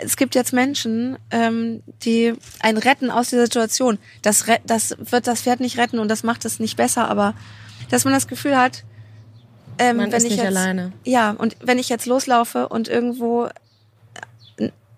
[0.00, 3.98] es gibt jetzt Menschen, ähm, die einen retten aus dieser Situation.
[4.22, 7.34] Das, das wird das Pferd nicht retten und das macht es nicht besser, aber
[7.90, 8.84] dass man das Gefühl hat,
[9.78, 10.92] ähm, man wenn ist ich nicht jetzt, alleine.
[11.04, 13.48] Ja, und wenn ich jetzt loslaufe und irgendwo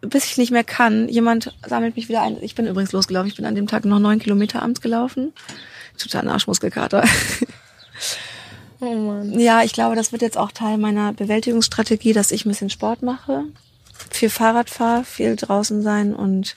[0.02, 2.40] bis ich nicht mehr kann, jemand sammelt mich wieder ein.
[2.40, 3.28] Ich bin übrigens losgelaufen.
[3.28, 5.32] Ich bin an dem Tag noch neun Kilometer abends gelaufen.
[5.98, 7.04] Total Arschmuskelkater.
[8.78, 9.40] Oh Mann.
[9.40, 13.02] Ja, ich glaube, das wird jetzt auch Teil meiner Bewältigungsstrategie, dass ich ein bisschen Sport
[13.02, 13.46] mache
[14.10, 16.56] viel Fahrrad fahre, viel draußen sein und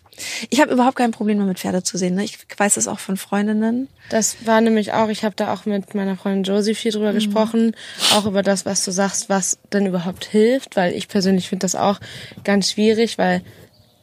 [0.49, 2.15] ich habe überhaupt kein Problem damit Pferde zu sehen.
[2.15, 2.23] Ne?
[2.23, 3.87] Ich weiß das auch von Freundinnen.
[4.09, 7.15] Das war nämlich auch, ich habe da auch mit meiner Freundin Josie viel drüber mhm.
[7.15, 7.75] gesprochen,
[8.15, 11.75] auch über das, was du sagst, was denn überhaupt hilft, weil ich persönlich finde das
[11.75, 11.99] auch
[12.43, 13.41] ganz schwierig, weil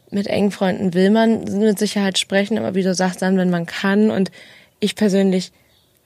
[0.09, 3.65] mit engen Freunden will man mit Sicherheit sprechen, aber wie du sagst, dann, wenn man
[3.65, 4.31] kann und
[4.79, 5.51] ich persönlich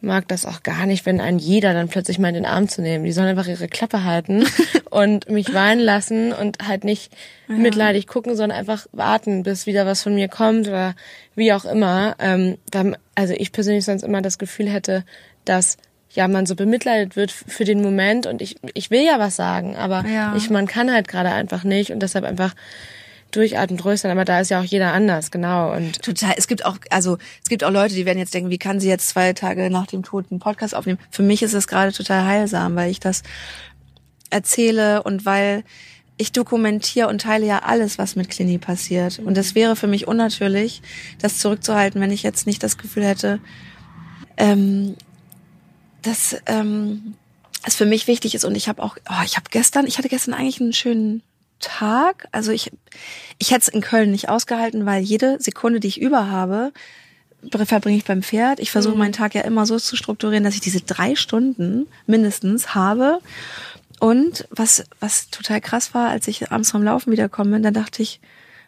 [0.02, 2.82] mag das auch gar nicht, wenn ein jeder dann plötzlich mal in den Arm zu
[2.82, 3.06] nehmen.
[3.06, 4.46] Die sollen einfach ihre Klappe halten
[4.90, 7.14] und mich weinen lassen und halt nicht
[7.48, 7.56] ja.
[7.56, 10.96] mitleidig gucken, sondern einfach warten, bis wieder was von mir kommt oder
[11.36, 12.16] wie auch immer.
[12.20, 15.06] Ähm, dann, also ich persönlich sonst immer das Gefühl hätte,
[15.46, 15.78] dass
[16.14, 19.78] ja man so bemitleidet wird für den Moment und ich ich will ja was sagen,
[19.78, 20.36] aber ja.
[20.36, 22.54] ich man kann halt gerade einfach nicht und deshalb einfach
[23.36, 25.74] durchatmen, trösten, aber da ist ja auch jeder anders, genau.
[25.74, 26.34] Und Total.
[26.38, 28.90] Es gibt auch, also es gibt auch Leute, die werden jetzt denken, wie kann sie
[28.90, 31.00] jetzt zwei Tage nach dem Tod einen Podcast aufnehmen?
[31.10, 33.24] Für mich ist es gerade total heilsam, weil ich das
[34.30, 35.64] erzähle und weil
[36.18, 39.20] ich dokumentiere und teile ja alles, was mit Clini passiert.
[39.20, 40.82] Und es wäre für mich unnatürlich,
[41.20, 43.40] das zurückzuhalten, wenn ich jetzt nicht das Gefühl hätte,
[44.38, 44.96] ähm,
[46.04, 47.16] dass ähm,
[47.64, 48.46] es für mich wichtig ist.
[48.46, 51.24] Und ich habe auch, oh, ich habe gestern, ich hatte gestern eigentlich einen schönen
[51.62, 52.72] Tag, also ich,
[53.38, 56.72] ich hätte es in Köln nicht ausgehalten, weil jede Sekunde, die ich über habe,
[57.50, 58.60] verbringe ich beim Pferd.
[58.60, 59.00] Ich versuche mhm.
[59.00, 63.20] meinen Tag ja immer so zu strukturieren, dass ich diese drei Stunden mindestens habe.
[64.00, 68.20] Und was, was total krass war, als ich abends vom Laufen wiederkomme, dann dachte ich,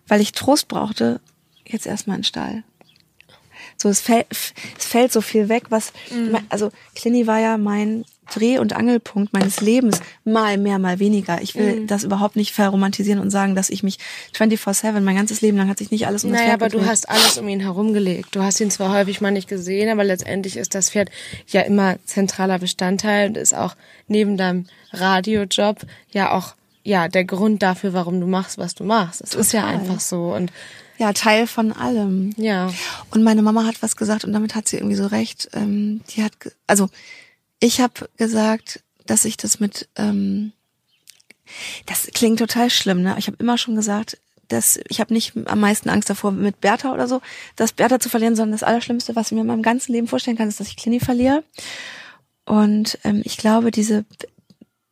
[0.08, 1.22] weil ich Trost brauchte,
[1.66, 2.64] jetzt erstmal in Stall.
[3.78, 6.38] So, es fällt, es fällt so viel weg, was, mhm.
[6.50, 10.02] also Clini war ja mein Dreh- und Angelpunkt meines Lebens.
[10.24, 11.42] Mal mehr, mal weniger.
[11.42, 11.88] Ich will mhm.
[11.88, 13.98] das überhaupt nicht verromantisieren und sagen, dass ich mich
[14.36, 16.86] 24-7, mein ganzes Leben lang hat sich nicht alles um das naja, Pferd aber gedreht.
[16.86, 18.36] du hast alles um ihn herumgelegt.
[18.36, 21.10] Du hast ihn zwar häufig mal nicht gesehen, aber letztendlich ist das Pferd
[21.48, 23.76] ja immer zentraler Bestandteil und ist auch
[24.08, 25.82] neben deinem Radiojob
[26.12, 29.22] ja auch ja der Grund dafür, warum du machst, was du machst.
[29.22, 30.52] Es ist ja einfach so und
[30.98, 32.32] ja, Teil von allem.
[32.38, 32.72] Ja.
[33.12, 35.50] Und meine Mama hat was gesagt und damit hat sie irgendwie so recht.
[35.54, 36.34] Ähm, die hat,
[36.68, 36.90] also
[37.60, 40.54] ich habe gesagt, dass ich das mit, ähm,
[41.86, 43.16] das klingt total schlimm, ne?
[43.18, 46.94] Ich habe immer schon gesagt, dass ich habe nicht am meisten Angst davor, mit Bertha
[46.94, 47.22] oder so,
[47.56, 50.38] das Bertha zu verlieren, sondern das Allerschlimmste, was ich mir in meinem ganzen Leben vorstellen
[50.38, 51.44] kann, ist, dass ich Clini verliere.
[52.46, 54.06] Und ähm, ich glaube, diese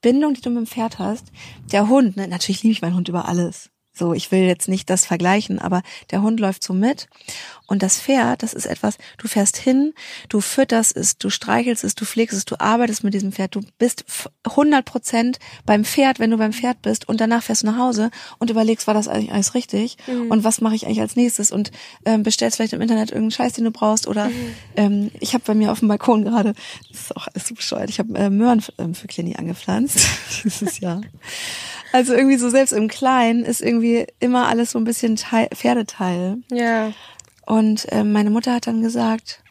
[0.02, 1.28] Bindung, die du mit dem Pferd hast,
[1.72, 3.70] der Hund, ne, natürlich liebe ich meinen Hund über alles.
[3.94, 7.08] So, ich will jetzt nicht das vergleichen, aber der Hund läuft so mit
[7.72, 9.94] und das Pferd, das ist etwas, du fährst hin,
[10.28, 13.62] du fütterst es, du streichelst es, du pflegst es, du arbeitest mit diesem Pferd, du
[13.78, 14.04] bist
[14.44, 18.12] 100 Prozent beim Pferd, wenn du beim Pferd bist und danach fährst du nach Hause
[18.40, 20.30] und überlegst, war das eigentlich alles richtig mhm.
[20.30, 21.72] und was mache ich eigentlich als nächstes und
[22.04, 24.54] ähm, bestellst vielleicht im Internet irgendeinen Scheiß, den du brauchst oder mhm.
[24.76, 26.54] ähm, ich habe bei mir auf dem Balkon gerade,
[26.92, 30.06] das ist auch alles so bescheuert, ich habe äh, Möhren für, ähm, für Clini angepflanzt
[30.44, 31.00] dieses Jahr.
[31.94, 36.38] Also irgendwie so selbst im Kleinen ist irgendwie immer alles so ein bisschen Teil, Pferdeteil.
[36.52, 36.92] Ja.
[37.52, 39.44] Und äh, meine Mutter hat dann gesagt,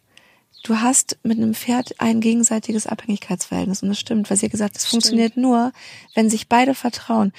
[0.65, 3.83] du hast mit einem Pferd ein gegenseitiges Abhängigkeitsverhältnis.
[3.83, 5.73] Und das stimmt, weil sie hat gesagt, es funktioniert nur,
[6.15, 7.35] wenn sich beide vertrauen.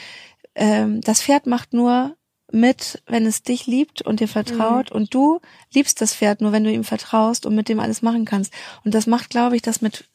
[0.54, 2.16] Ähm, das Pferd macht nur
[2.52, 4.92] mit, wenn es dich liebt und dir vertraut.
[4.92, 4.98] Mhm.
[4.98, 5.40] Und du
[5.74, 8.54] liebst das Pferd nur, wenn du ihm vertraust und mit dem alles machen kannst.
[8.86, 10.08] Und das macht, glaube ich, das mit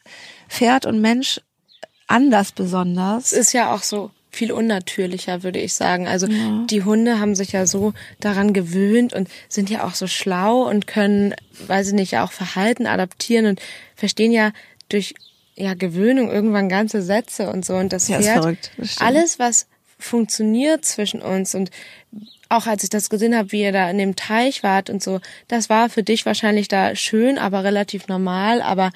[0.49, 1.41] Pferd und Mensch
[2.07, 3.33] anders besonders.
[3.33, 6.07] Es ist ja auch so viel unnatürlicher, würde ich sagen.
[6.07, 6.65] Also ja.
[6.71, 10.87] die Hunde haben sich ja so daran gewöhnt und sind ja auch so schlau und
[10.87, 11.35] können,
[11.67, 13.61] weiß ich nicht, auch Verhalten adaptieren und
[13.95, 14.53] verstehen ja
[14.89, 15.15] durch
[15.57, 18.71] ja Gewöhnung irgendwann ganze Sätze und so und das ja, Pferd, verrückt,
[19.01, 19.67] alles was
[19.99, 21.71] funktioniert zwischen uns und
[22.49, 25.21] auch als ich das gesehen habe, wie ihr da in dem Teich wart und so,
[25.49, 28.93] das war für dich wahrscheinlich da schön, aber relativ normal, aber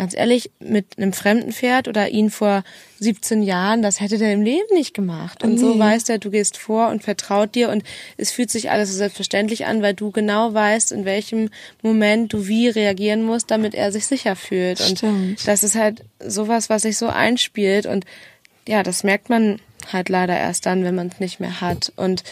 [0.00, 2.64] ganz ehrlich, mit einem fremden Pferd oder ihn vor
[3.00, 5.44] 17 Jahren, das hätte der im Leben nicht gemacht.
[5.44, 5.58] Und nee.
[5.58, 7.84] so weiß er, du gehst vor und vertraut dir und
[8.16, 11.50] es fühlt sich alles so selbstverständlich an, weil du genau weißt, in welchem
[11.82, 14.80] Moment du wie reagieren musst, damit er sich sicher fühlt.
[14.80, 15.46] Und Stimmt.
[15.46, 18.06] das ist halt sowas, was sich so einspielt und
[18.66, 19.60] ja, das merkt man
[19.92, 21.92] halt leider erst dann, wenn man es nicht mehr hat.
[21.96, 22.24] Und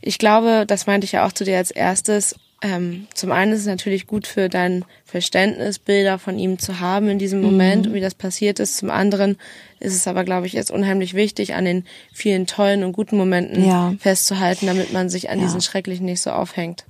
[0.00, 3.60] ich glaube, das meinte ich ja auch zu dir als erstes, ähm, zum einen ist
[3.60, 7.94] es natürlich gut für dein Verständnis, Bilder von ihm zu haben in diesem Moment, mhm.
[7.94, 8.76] wie das passiert ist.
[8.78, 9.36] Zum anderen
[9.78, 13.64] ist es aber, glaube ich, jetzt unheimlich wichtig, an den vielen tollen und guten Momenten
[13.64, 13.94] ja.
[14.00, 15.44] festzuhalten, damit man sich an ja.
[15.44, 16.84] diesen schrecklichen nicht so aufhängt.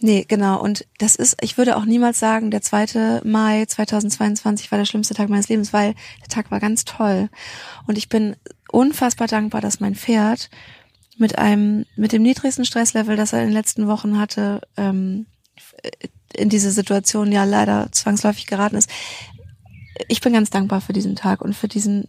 [0.00, 0.60] Nee, genau.
[0.60, 3.22] Und das ist, ich würde auch niemals sagen, der 2.
[3.24, 7.28] Mai 2022 war der schlimmste Tag meines Lebens, weil der Tag war ganz toll.
[7.86, 8.36] Und ich bin
[8.70, 10.50] unfassbar dankbar, dass mein Pferd
[11.16, 15.26] mit einem, mit dem niedrigsten Stresslevel, das er in den letzten Wochen hatte, ähm,
[16.34, 18.90] in diese Situation ja leider zwangsläufig geraten ist.
[20.08, 22.08] Ich bin ganz dankbar für diesen Tag und für diesen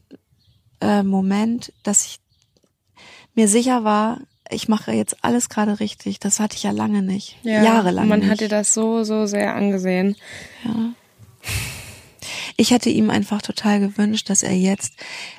[0.82, 2.20] äh, Moment, dass ich
[3.34, 6.20] mir sicher war, ich mache jetzt alles gerade richtig.
[6.20, 7.38] Das hatte ich ja lange nicht.
[7.43, 8.08] Ja, Jahrelang.
[8.08, 8.30] Man nicht.
[8.30, 10.15] hat dir das so, so sehr angesehen.
[10.63, 10.93] Ja.
[12.56, 14.93] Ich hätte ihm einfach total gewünscht, dass er jetzt,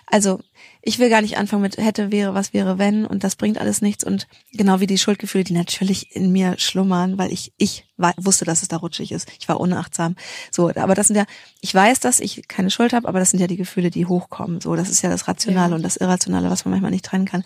[0.06, 0.40] also
[0.88, 3.82] ich will gar nicht anfangen mit hätte, wäre, was wäre, wenn und das bringt alles
[3.82, 8.14] nichts und genau wie die Schuldgefühle, die natürlich in mir schlummern, weil ich, ich war,
[8.16, 9.28] wusste, dass es da rutschig ist.
[9.38, 10.16] Ich war unachtsam.
[10.50, 11.26] So, aber das sind ja,
[11.60, 14.62] ich weiß, dass ich keine Schuld habe, aber das sind ja die Gefühle, die hochkommen.
[14.62, 15.76] So, das ist ja das Rationale ja.
[15.76, 17.44] und das Irrationale, was man manchmal nicht trennen kann.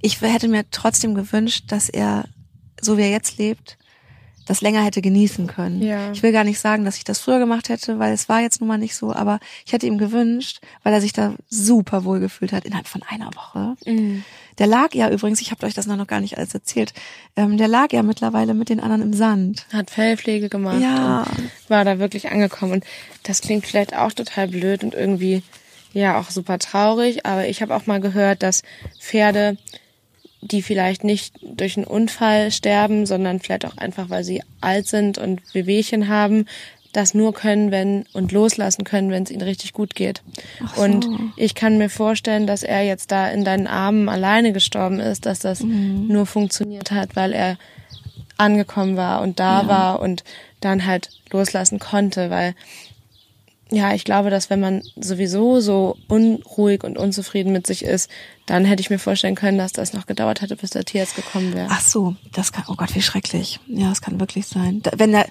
[0.00, 2.28] Ich hätte mir trotzdem gewünscht, dass er,
[2.80, 3.78] so wie er jetzt lebt,
[4.46, 5.82] das länger hätte genießen können.
[5.82, 6.12] Ja.
[6.12, 8.60] Ich will gar nicht sagen, dass ich das früher gemacht hätte, weil es war jetzt
[8.60, 12.20] nun mal nicht so, aber ich hätte ihm gewünscht, weil er sich da super wohl
[12.20, 13.74] gefühlt hat innerhalb von einer Woche.
[13.86, 14.24] Mhm.
[14.58, 16.92] Der lag ja übrigens, ich habe euch das noch gar nicht alles erzählt,
[17.36, 19.66] ähm, der lag ja mittlerweile mit den anderen im Sand.
[19.72, 21.22] Hat Fellpflege gemacht ja.
[21.22, 22.72] und war da wirklich angekommen.
[22.72, 22.84] Und
[23.24, 25.42] das klingt vielleicht auch total blöd und irgendwie
[25.92, 28.62] ja auch super traurig, aber ich habe auch mal gehört, dass
[29.00, 29.56] Pferde
[30.44, 35.18] die vielleicht nicht durch einen Unfall sterben, sondern vielleicht auch einfach, weil sie alt sind
[35.18, 36.46] und Wehwehchen haben,
[36.92, 40.22] das nur können, wenn und loslassen können, wenn es ihnen richtig gut geht.
[40.76, 40.82] So.
[40.82, 45.26] Und ich kann mir vorstellen, dass er jetzt da in deinen Armen alleine gestorben ist,
[45.26, 46.06] dass das mhm.
[46.06, 47.58] nur funktioniert hat, weil er
[48.36, 49.68] angekommen war und da ja.
[49.68, 50.24] war und
[50.60, 52.54] dann halt loslassen konnte, weil
[53.74, 58.10] ja, ich glaube, dass wenn man sowieso so unruhig und unzufrieden mit sich ist,
[58.46, 61.54] dann hätte ich mir vorstellen können, dass das noch gedauert hätte, bis der Tierarzt gekommen
[61.54, 61.68] wäre.
[61.70, 63.60] Ach so, das kann, oh Gott, wie schrecklich.
[63.66, 64.82] Ja, das kann wirklich sein.
[64.96, 65.26] Wenn er,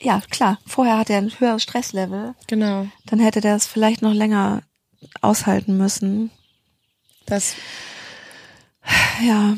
[0.00, 2.34] ja, klar, vorher hat er ein höheres Stresslevel.
[2.46, 2.86] Genau.
[3.06, 4.62] Dann hätte der es vielleicht noch länger
[5.20, 6.30] aushalten müssen.
[7.26, 7.54] Das,
[9.24, 9.56] ja.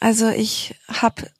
[0.00, 1.30] Also ich habe,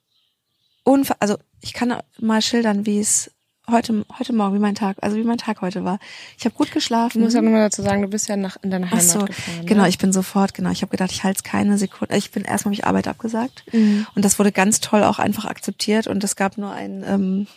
[0.83, 3.31] unver also ich kann mal schildern, wie es
[3.71, 5.99] heute, heute Morgen, wie mein Tag, also wie mein Tag heute war.
[6.37, 7.19] Ich habe gut geschlafen.
[7.19, 9.25] Ich muss ja nochmal dazu sagen, du bist ja nach, in deine Heimat Ach so,
[9.25, 9.65] gefahren.
[9.65, 9.89] genau, ne?
[9.89, 10.69] ich bin sofort, genau.
[10.71, 12.15] Ich habe gedacht, ich halte es keine Sekunde.
[12.17, 16.07] Ich bin erstmal habe ich Arbeit abgesagt und das wurde ganz toll auch einfach akzeptiert
[16.07, 17.47] und es gab nur ein, ähm,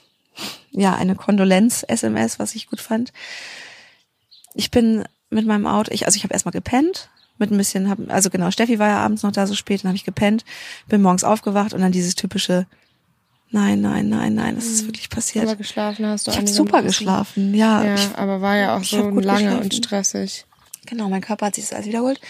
[0.73, 3.13] ja, eine Kondolenz-SMS, was ich gut fand.
[4.55, 7.99] Ich bin mit meinem Auto, ich, also ich habe erstmal gepennt, mit ein bisschen, hab,
[8.09, 10.45] also genau, Steffi war ja abends noch da so spät, dann habe ich gepennt,
[10.89, 12.67] bin morgens aufgewacht und dann dieses typische,
[13.55, 15.47] nein, nein, nein, nein, das ist wirklich passiert.
[15.47, 17.83] Aber geschlafen hast du Ich habe super geschlafen, ja.
[17.85, 19.63] Ja, Ich, aber war ja auch so lange geschlafen.
[19.63, 20.45] und stressig.
[20.87, 22.21] genau, mein Körper hat sich das alles wiederholt.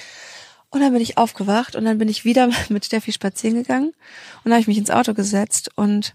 [0.71, 3.95] Und dann bin ich aufgewacht und dann bin ich wieder mit Steffi spazieren gegangen und
[4.45, 6.15] dann habe ich mich ins Auto gesetzt und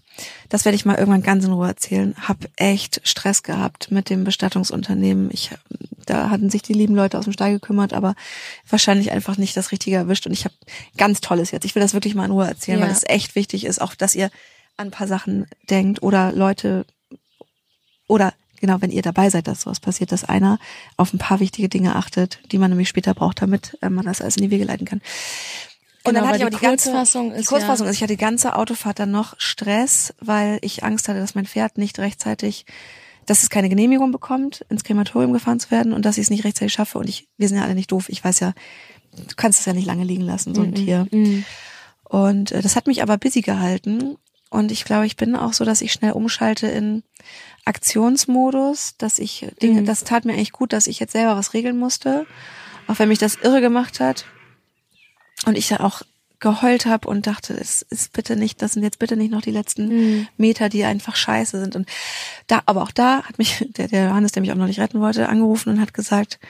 [0.50, 2.14] das werde ich mal irgendwann ganz in Ruhe erzählen.
[2.28, 5.30] Hab echt Stress gehabt mit dem Bestattungsunternehmen.
[5.32, 5.50] Ich
[6.04, 8.14] da hatten sich die lieben Leute aus dem Stall gekümmert, aber
[8.68, 10.54] wahrscheinlich einfach nicht das Richtige erwischt und ich habe
[10.98, 11.64] ganz tolles jetzt.
[11.64, 12.84] Ich will das wirklich mal in Ruhe erzählen, Ja.
[12.84, 14.30] weil es echt wichtig ist, auch dass ihr
[14.80, 16.84] an ein paar Sachen denkt oder Leute
[18.08, 20.58] oder genau, wenn ihr dabei seid, dass sowas passiert, dass einer
[20.96, 24.20] auf ein paar wichtige Dinge achtet, die man nämlich später braucht, damit äh, man das
[24.20, 25.00] alles in die Wege leiten kann.
[26.02, 27.96] Und Genau, dann hatte ich aber die die ganze Kurzfassung die ist Kurzfassung ja- ist,
[27.98, 31.76] ich hatte die ganze Autofahrt dann noch Stress, weil ich Angst hatte, dass mein Pferd
[31.78, 32.64] nicht rechtzeitig,
[33.26, 36.44] dass es keine Genehmigung bekommt, ins Krematorium gefahren zu werden und dass ich es nicht
[36.44, 36.98] rechtzeitig schaffe.
[36.98, 38.08] Und ich, wir sind ja alle nicht doof.
[38.08, 38.54] Ich weiß ja,
[39.14, 41.06] du kannst es ja nicht lange liegen lassen, so ein Tier.
[42.04, 44.16] Und äh, das hat mich aber busy gehalten.
[44.50, 47.04] Und ich glaube, ich bin auch so, dass ich schnell umschalte in
[47.64, 51.78] Aktionsmodus, dass ich Dinge, das tat mir eigentlich gut, dass ich jetzt selber was regeln
[51.78, 52.26] musste,
[52.88, 54.26] auch wenn mich das irre gemacht hat.
[55.46, 56.02] Und ich dann auch
[56.40, 59.50] geheult habe und dachte, es ist bitte nicht, das sind jetzt bitte nicht noch die
[59.50, 61.76] letzten Meter, die einfach scheiße sind.
[61.76, 61.88] Und
[62.46, 65.00] da, aber auch da hat mich der, der Johannes, der mich auch noch nicht retten
[65.00, 66.40] wollte, angerufen und hat gesagt,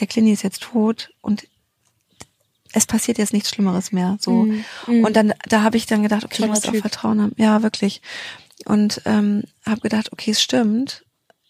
[0.00, 1.46] der Klini ist jetzt tot und
[2.72, 4.16] es passiert jetzt nichts Schlimmeres mehr.
[4.20, 4.48] So.
[4.86, 6.80] Und dann, da habe ich dann gedacht, okay, ich Toller muss auch Typ.
[6.80, 7.32] Vertrauen haben.
[7.36, 8.02] Ja, wirklich.
[8.64, 11.04] Und ähm, habe gedacht, okay, es stimmt.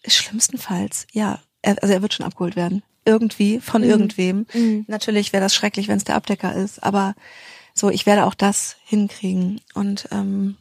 [0.05, 1.39] Schlimmstenfalls, ja.
[1.61, 2.83] Er, also er wird schon abgeholt werden.
[3.05, 4.45] Irgendwie, von irgendwem.
[4.87, 7.15] Natürlich wäre das schrecklich, wenn es der Abdecker ist, aber
[7.73, 9.59] so, ich werde auch das hinkriegen.
[9.73, 10.57] Und ähm,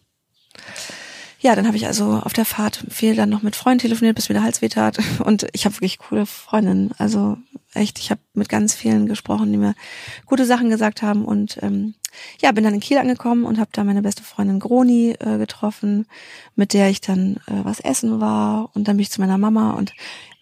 [1.43, 4.29] ja, dann habe ich also auf der Fahrt viel dann noch mit Freunden telefoniert, bis
[4.29, 4.99] mir der Hals weh tat.
[5.25, 6.93] Und ich habe wirklich coole Freundinnen.
[6.99, 7.37] Also
[7.75, 9.75] echt, ich habe mit ganz vielen gesprochen, die mir
[10.25, 11.25] gute Sachen gesagt haben.
[11.25, 11.95] Und ähm,
[12.41, 16.07] ja, bin dann in Kiel angekommen und habe da meine beste Freundin Groni äh, getroffen,
[16.55, 18.71] mit der ich dann äh, was essen war.
[18.75, 19.93] Und dann bin ich zu meiner Mama und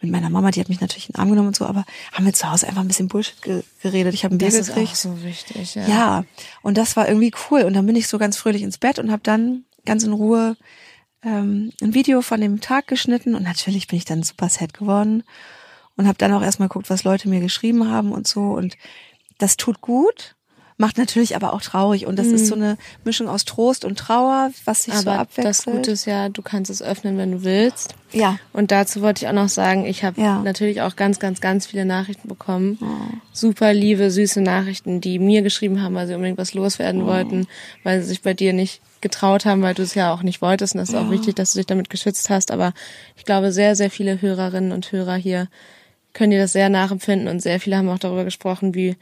[0.02, 2.24] mit meiner Mama, die hat mich natürlich in den Arm genommen und so, aber haben
[2.26, 4.12] wir zu Hause einfach ein bisschen Bullshit ge geredet.
[4.14, 4.92] Ich habe ein Bier Das ist gekriegt.
[4.92, 5.86] auch so wichtig, ja.
[5.86, 6.24] Ja,
[6.62, 7.62] und das war irgendwie cool.
[7.62, 10.56] Und dann bin ich so ganz fröhlich ins Bett und habe dann ganz in Ruhe
[11.22, 13.34] ähm, ein Video von dem Tag geschnitten.
[13.34, 15.22] Und natürlich bin ich dann super sad geworden
[15.96, 18.52] und habe dann auch erstmal geguckt, was Leute mir geschrieben haben und so.
[18.52, 18.76] Und
[19.38, 20.36] das tut gut,
[20.80, 22.06] macht natürlich aber auch traurig.
[22.06, 25.44] Und das ist so eine Mischung aus Trost und Trauer, was sich so Aber abwechselt.
[25.44, 27.94] das Gute ist ja, du kannst es öffnen, wenn du willst.
[28.12, 28.38] Ja.
[28.54, 30.40] Und dazu wollte ich auch noch sagen, ich habe Ja.
[30.42, 32.78] natürlich auch ganz, ganz, ganz viele Nachrichten bekommen.
[33.32, 37.46] Super liebe, süße Nachrichten, die mir geschrieben haben, weil sie unbedingt was loswerden wollten,
[37.84, 40.74] weil sie sich bei dir nicht getraut haben, weil du es ja auch nicht wolltest.
[40.74, 42.50] Und das ist auch wichtig, dass du dich damit geschützt hast.
[42.50, 42.72] Aber
[43.16, 45.48] ich glaube, sehr, sehr viele Hörerinnen und Hörer hier
[46.14, 48.96] können dir das sehr nachempfinden und sehr viele haben auch darüber gesprochen, wie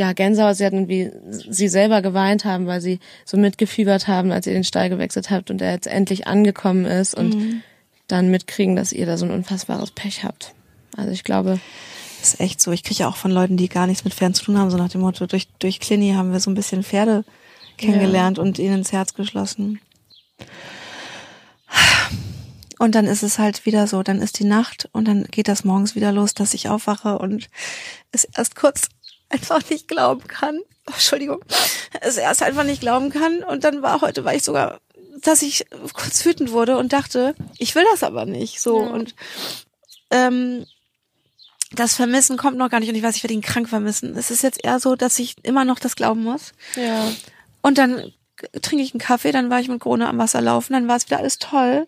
[0.00, 1.10] ja, Gänsehaut sie hatten wie
[1.50, 5.50] sie selber geweint haben, weil sie so mitgefiebert haben, als ihr den Stall gewechselt habt
[5.50, 7.62] und er jetzt endlich angekommen ist und
[8.08, 10.54] dann mitkriegen, dass ihr da so ein unfassbares Pech habt.
[10.96, 11.60] Also ich glaube,
[12.20, 12.72] Das ist echt so.
[12.72, 14.78] Ich kriege ja auch von Leuten, die gar nichts mit Pferden zu tun haben, so
[14.78, 17.24] nach dem Motto, durch, durch Clini haben wir so ein bisschen Pferde
[17.76, 19.80] kennengelernt und ihnen ins Herz geschlossen.
[22.78, 25.64] Und dann ist es halt wieder so, dann ist die Nacht und dann geht das
[25.64, 27.50] morgens wieder los, dass ich aufwache und
[28.12, 28.88] es erst kurz
[29.30, 30.60] einfach nicht glauben kann.
[30.88, 31.42] Oh, Entschuldigung.
[32.00, 34.80] Es erst einfach nicht glauben kann und dann war heute war ich sogar,
[35.22, 39.14] dass ich kurz wütend wurde und dachte, ich will das aber nicht so und
[40.10, 40.66] ähm,
[41.72, 44.16] das Vermissen kommt noch gar nicht und ich weiß, ich werde ihn krank vermissen.
[44.16, 46.52] Es ist jetzt eher so, dass ich immer noch das glauben muss.
[46.74, 47.12] ja,
[47.62, 48.12] Und dann
[48.62, 51.06] trinke ich einen Kaffee, dann war ich mit Krone am Wasser laufen, dann war es
[51.06, 51.86] wieder alles toll.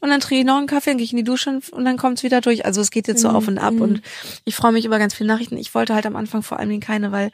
[0.00, 1.96] Und dann trinke ich noch einen Kaffee, dann gehe ich in die Dusche und- dann
[1.96, 2.64] kommt es wieder durch.
[2.64, 4.02] Also es geht jetzt so auf und ab und
[4.44, 5.56] ich freue mich über ganz viele Nachrichten.
[5.56, 7.30] Ich wollte halt am Anfang vor allen Dingen keine, weil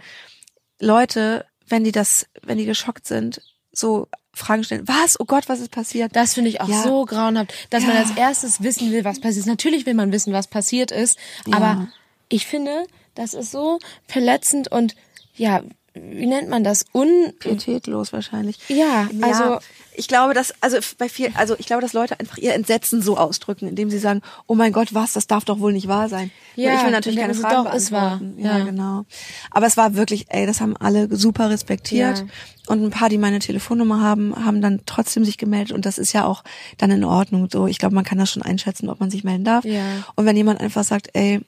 [0.81, 3.41] Leute, wenn die das, wenn die geschockt sind,
[3.73, 4.87] so Fragen stellen.
[4.89, 5.19] Was?
[5.21, 6.17] Oh Gott, was ist passiert?
[6.17, 6.83] Das finde ich auch Ja.
[6.83, 8.01] so grauenhaft, dass man Ja.
[8.03, 9.47] als erstes wissen will, was passiert ist.
[9.47, 11.19] Natürlich will man wissen, was passiert ist,
[11.51, 11.89] aber
[12.29, 14.95] ich finde, das ist so verletzend und
[15.35, 15.63] ja,
[15.95, 16.85] wie nennt man das?
[16.95, 18.59] Un pietätlos wahrscheinlich.
[18.69, 19.59] Ja, also-
[19.95, 23.19] ich glaube, dass also bei viel, also ich glaube, dass Leute einfach ihr Entsetzen so
[23.19, 26.31] ausdrücken, indem sie sagen, oh mein Gott, was, das darf doch wohl nicht wahr sein.
[26.57, 28.17] Ja, ich will natürlich keine Fragen doch, es war.
[28.17, 28.43] beantworten.
[28.43, 28.65] Ja, Ja.
[28.65, 29.05] genau.
[29.51, 32.25] Aber es war wirklich, ey, das haben alle super respektiert Ja.
[32.69, 36.15] und ein paar, die meine Telefonnummer haben, haben dann trotzdem sich gemeldet und das ist
[36.15, 36.43] ja auch
[36.79, 37.51] dann in Ordnung.
[37.53, 39.67] So, ich glaube, man kann das schon einschätzen, ob man sich melden darf.
[39.67, 39.83] Ja.
[40.17, 41.41] Und wenn jemand einfach sagt, ey,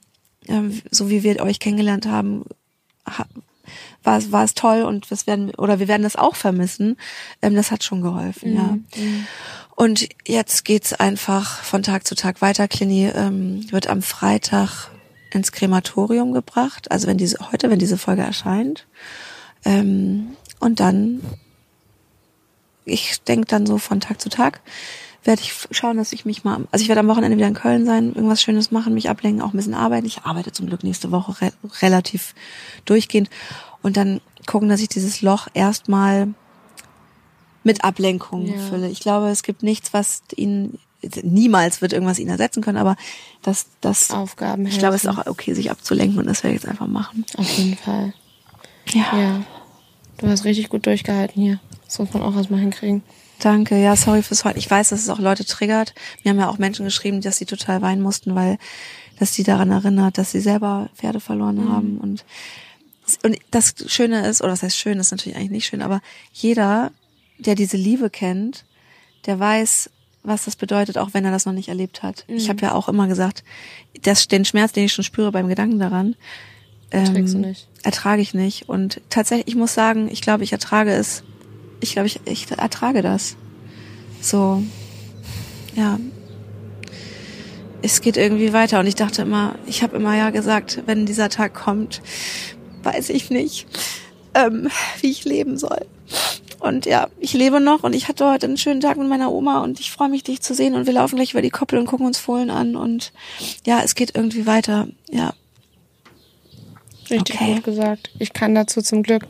[0.48, 2.44] ähm, so wie wir euch kennengelernt haben,
[3.08, 3.24] ha-
[4.02, 6.96] war es, war es toll und das werden, oder wir werden das auch vermissen.
[7.42, 8.78] Ähm, das hat schon geholfen, ja.
[9.76, 12.68] Und jetzt geht's einfach von Tag zu Tag weiter.
[12.68, 14.90] Clini ähm, wird am Freitag
[15.32, 18.86] ins Krematorium gebracht, also wenn diese, heute, wenn diese Folge erscheint.
[19.64, 21.20] Ähm, und dann,
[22.84, 24.60] ich denke dann so von Tag zu Tag,
[25.24, 27.86] werde ich schauen, dass ich mich mal, also ich werde am Wochenende wieder in Köln
[27.86, 30.06] sein, irgendwas Schönes machen, mich ablenken, auch ein bisschen arbeiten.
[30.06, 31.52] Ich arbeite zum Glück nächste Woche re
[31.82, 32.34] relativ
[32.84, 33.30] durchgehend
[33.82, 36.28] und dann gucken, dass ich dieses Loch erstmal
[37.62, 38.58] mit Ablenkung Ja.
[38.68, 38.88] fülle.
[38.88, 40.78] Ich glaube, es gibt nichts, was ihn
[41.22, 42.96] niemals wird irgendwas ihn ersetzen können, aber
[43.42, 46.62] das, das, Aufgaben ich glaube, es ist auch okay, sich abzulenken und das werde ich
[46.62, 47.26] jetzt einfach machen.
[47.36, 48.14] Auf jeden Fall.
[48.88, 49.18] Ja.
[49.18, 49.44] Ja.
[50.18, 51.60] Du hast richtig gut durchgehalten hier.
[51.86, 53.02] Das muss man auch erstmal hinkriegen.
[53.40, 54.56] Danke, ja, sorry fürs Heulen.
[54.56, 55.94] Ich weiß, dass es auch Leute triggert.
[56.22, 58.58] Mir haben ja auch Menschen geschrieben, dass sie total weinen mussten, weil
[59.18, 61.98] das sie daran erinnert, dass sie selber Pferde verloren haben.
[61.98, 62.24] Und,
[63.22, 66.00] und das Schöne ist, oder was heißt schön, ist natürlich eigentlich nicht schön, aber
[66.32, 66.92] jeder,
[67.38, 68.64] der diese Liebe kennt,
[69.26, 69.90] der weiß,
[70.22, 72.24] was das bedeutet, auch wenn er das noch nicht erlebt hat.
[72.28, 73.44] Ich habe ja auch immer gesagt,
[74.02, 76.16] das, den Schmerz, den ich schon spüre beim Gedanken daran,
[76.90, 77.04] ähm.
[77.82, 78.68] Ertrage ich nicht.
[78.68, 81.24] Und tatsächlich, ich muss sagen, ich glaube, ich ertrage es.
[81.84, 83.36] Ich glaube, ich, ich ertrage das.
[84.22, 84.62] So,
[85.76, 86.00] ja.
[87.82, 88.80] Es geht irgendwie weiter.
[88.80, 92.00] Und ich dachte immer, ich habe immer ja gesagt, wenn dieser Tag kommt,
[92.82, 93.66] weiß ich nicht,
[94.34, 94.70] ähm,
[95.02, 95.86] wie ich leben soll.
[96.58, 99.62] Und ja, ich lebe noch und ich hatte heute einen schönen Tag mit meiner Oma
[99.62, 101.84] und ich freue mich, dich zu sehen und wir laufen gleich über die Koppel und
[101.84, 103.12] gucken uns Fohlen an und
[103.66, 104.88] ja, es geht irgendwie weiter.
[105.10, 105.34] Ja,
[107.10, 107.54] Richtig Okay.
[107.56, 108.10] gut gesagt.
[108.18, 109.26] Ich kann dazu zum Glück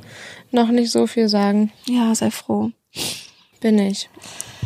[0.55, 1.73] noch nicht so viel sagen.
[1.87, 2.71] ja, sei froh.
[3.61, 4.09] Bin ich.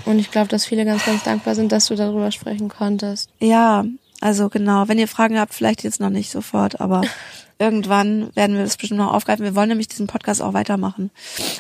[0.05, 3.31] Und ich glaube, dass viele ganz, ganz dankbar sind, dass du darüber sprechen konntest.
[3.41, 3.85] Ja,
[4.21, 4.89] also genau.
[4.89, 7.03] Wenn ihr Fragen habt, vielleicht jetzt noch nicht sofort, aber
[7.59, 9.45] irgendwann werden wir das bestimmt noch aufgreifen.
[9.45, 11.11] Wir wollen nämlich diesen Podcast auch weitermachen.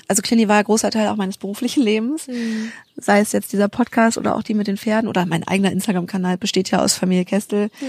[0.08, 2.26] Also Clini war ja großer Teil auch meines beruflichen Lebens.
[2.96, 6.38] Sei es jetzt dieser Podcast oder auch die mit den Pferden oder mein eigener Instagram-Kanal
[6.38, 7.70] besteht ja aus Familie Kestel.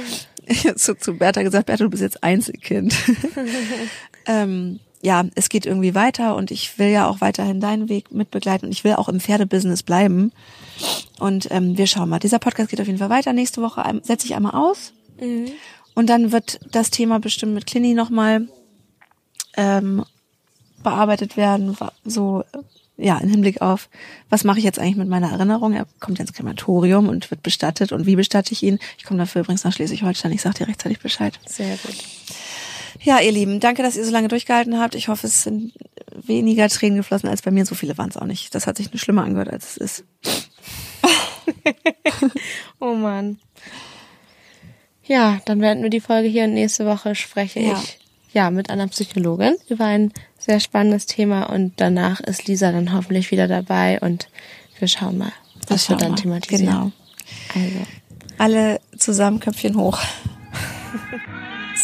[0.51, 2.95] Ich habe zu, zu Bertha gesagt, Bertha, du bist jetzt Einzelkind.
[4.25, 8.67] ähm, ja, es geht irgendwie weiter und ich will ja auch weiterhin deinen Weg mitbegleiten
[8.67, 10.31] und ich will auch im Pferdebusiness bleiben.
[11.19, 12.19] Und ähm, wir schauen mal.
[12.19, 13.33] Dieser Podcast geht auf jeden Fall weiter.
[13.33, 14.93] Nächste Woche setze ich einmal aus.
[15.95, 18.47] Und dann wird das Thema bestimmt mit Clini nochmal
[19.55, 20.03] ähm,
[20.83, 21.77] bearbeitet werden.
[22.05, 22.43] So,
[22.97, 23.89] ja, im Hinblick auf,
[24.29, 25.73] was mache ich jetzt eigentlich mit meiner Erinnerung?
[25.73, 27.91] Er kommt ja ins Krematorium und wird bestattet.
[27.91, 28.79] Und wie bestatte ich ihn?
[28.97, 30.31] Ich komme dafür übrigens nach Schleswig-Holstein.
[30.33, 31.39] Ich sage dir rechtzeitig Bescheid.
[31.45, 31.95] Sehr gut.
[33.01, 34.93] Ja, ihr Lieben, danke, dass ihr so lange durchgehalten habt.
[34.95, 35.73] Ich hoffe, es sind
[36.13, 37.65] weniger Tränen geflossen als bei mir.
[37.65, 38.53] So viele waren es auch nicht.
[38.53, 40.03] Das hat sich nur schlimmer angehört, als es ist.
[42.79, 43.39] Oh Mann.
[45.03, 47.73] Ja, dann beenden wir die Folge hier und nächste Woche spreche Ja.
[47.81, 47.99] ich
[48.31, 53.31] ja mit einer Psychologin über ein sehr spannendes Thema und danach ist Lisa dann hoffentlich
[53.31, 54.29] wieder dabei und
[54.77, 55.31] wir schauen mal,
[55.67, 56.17] was wir schauen dann wir.
[56.21, 56.65] thematisieren.
[56.65, 56.91] Genau.
[57.55, 57.87] Also,
[58.37, 59.99] Alle zusammen Köpfchen hoch.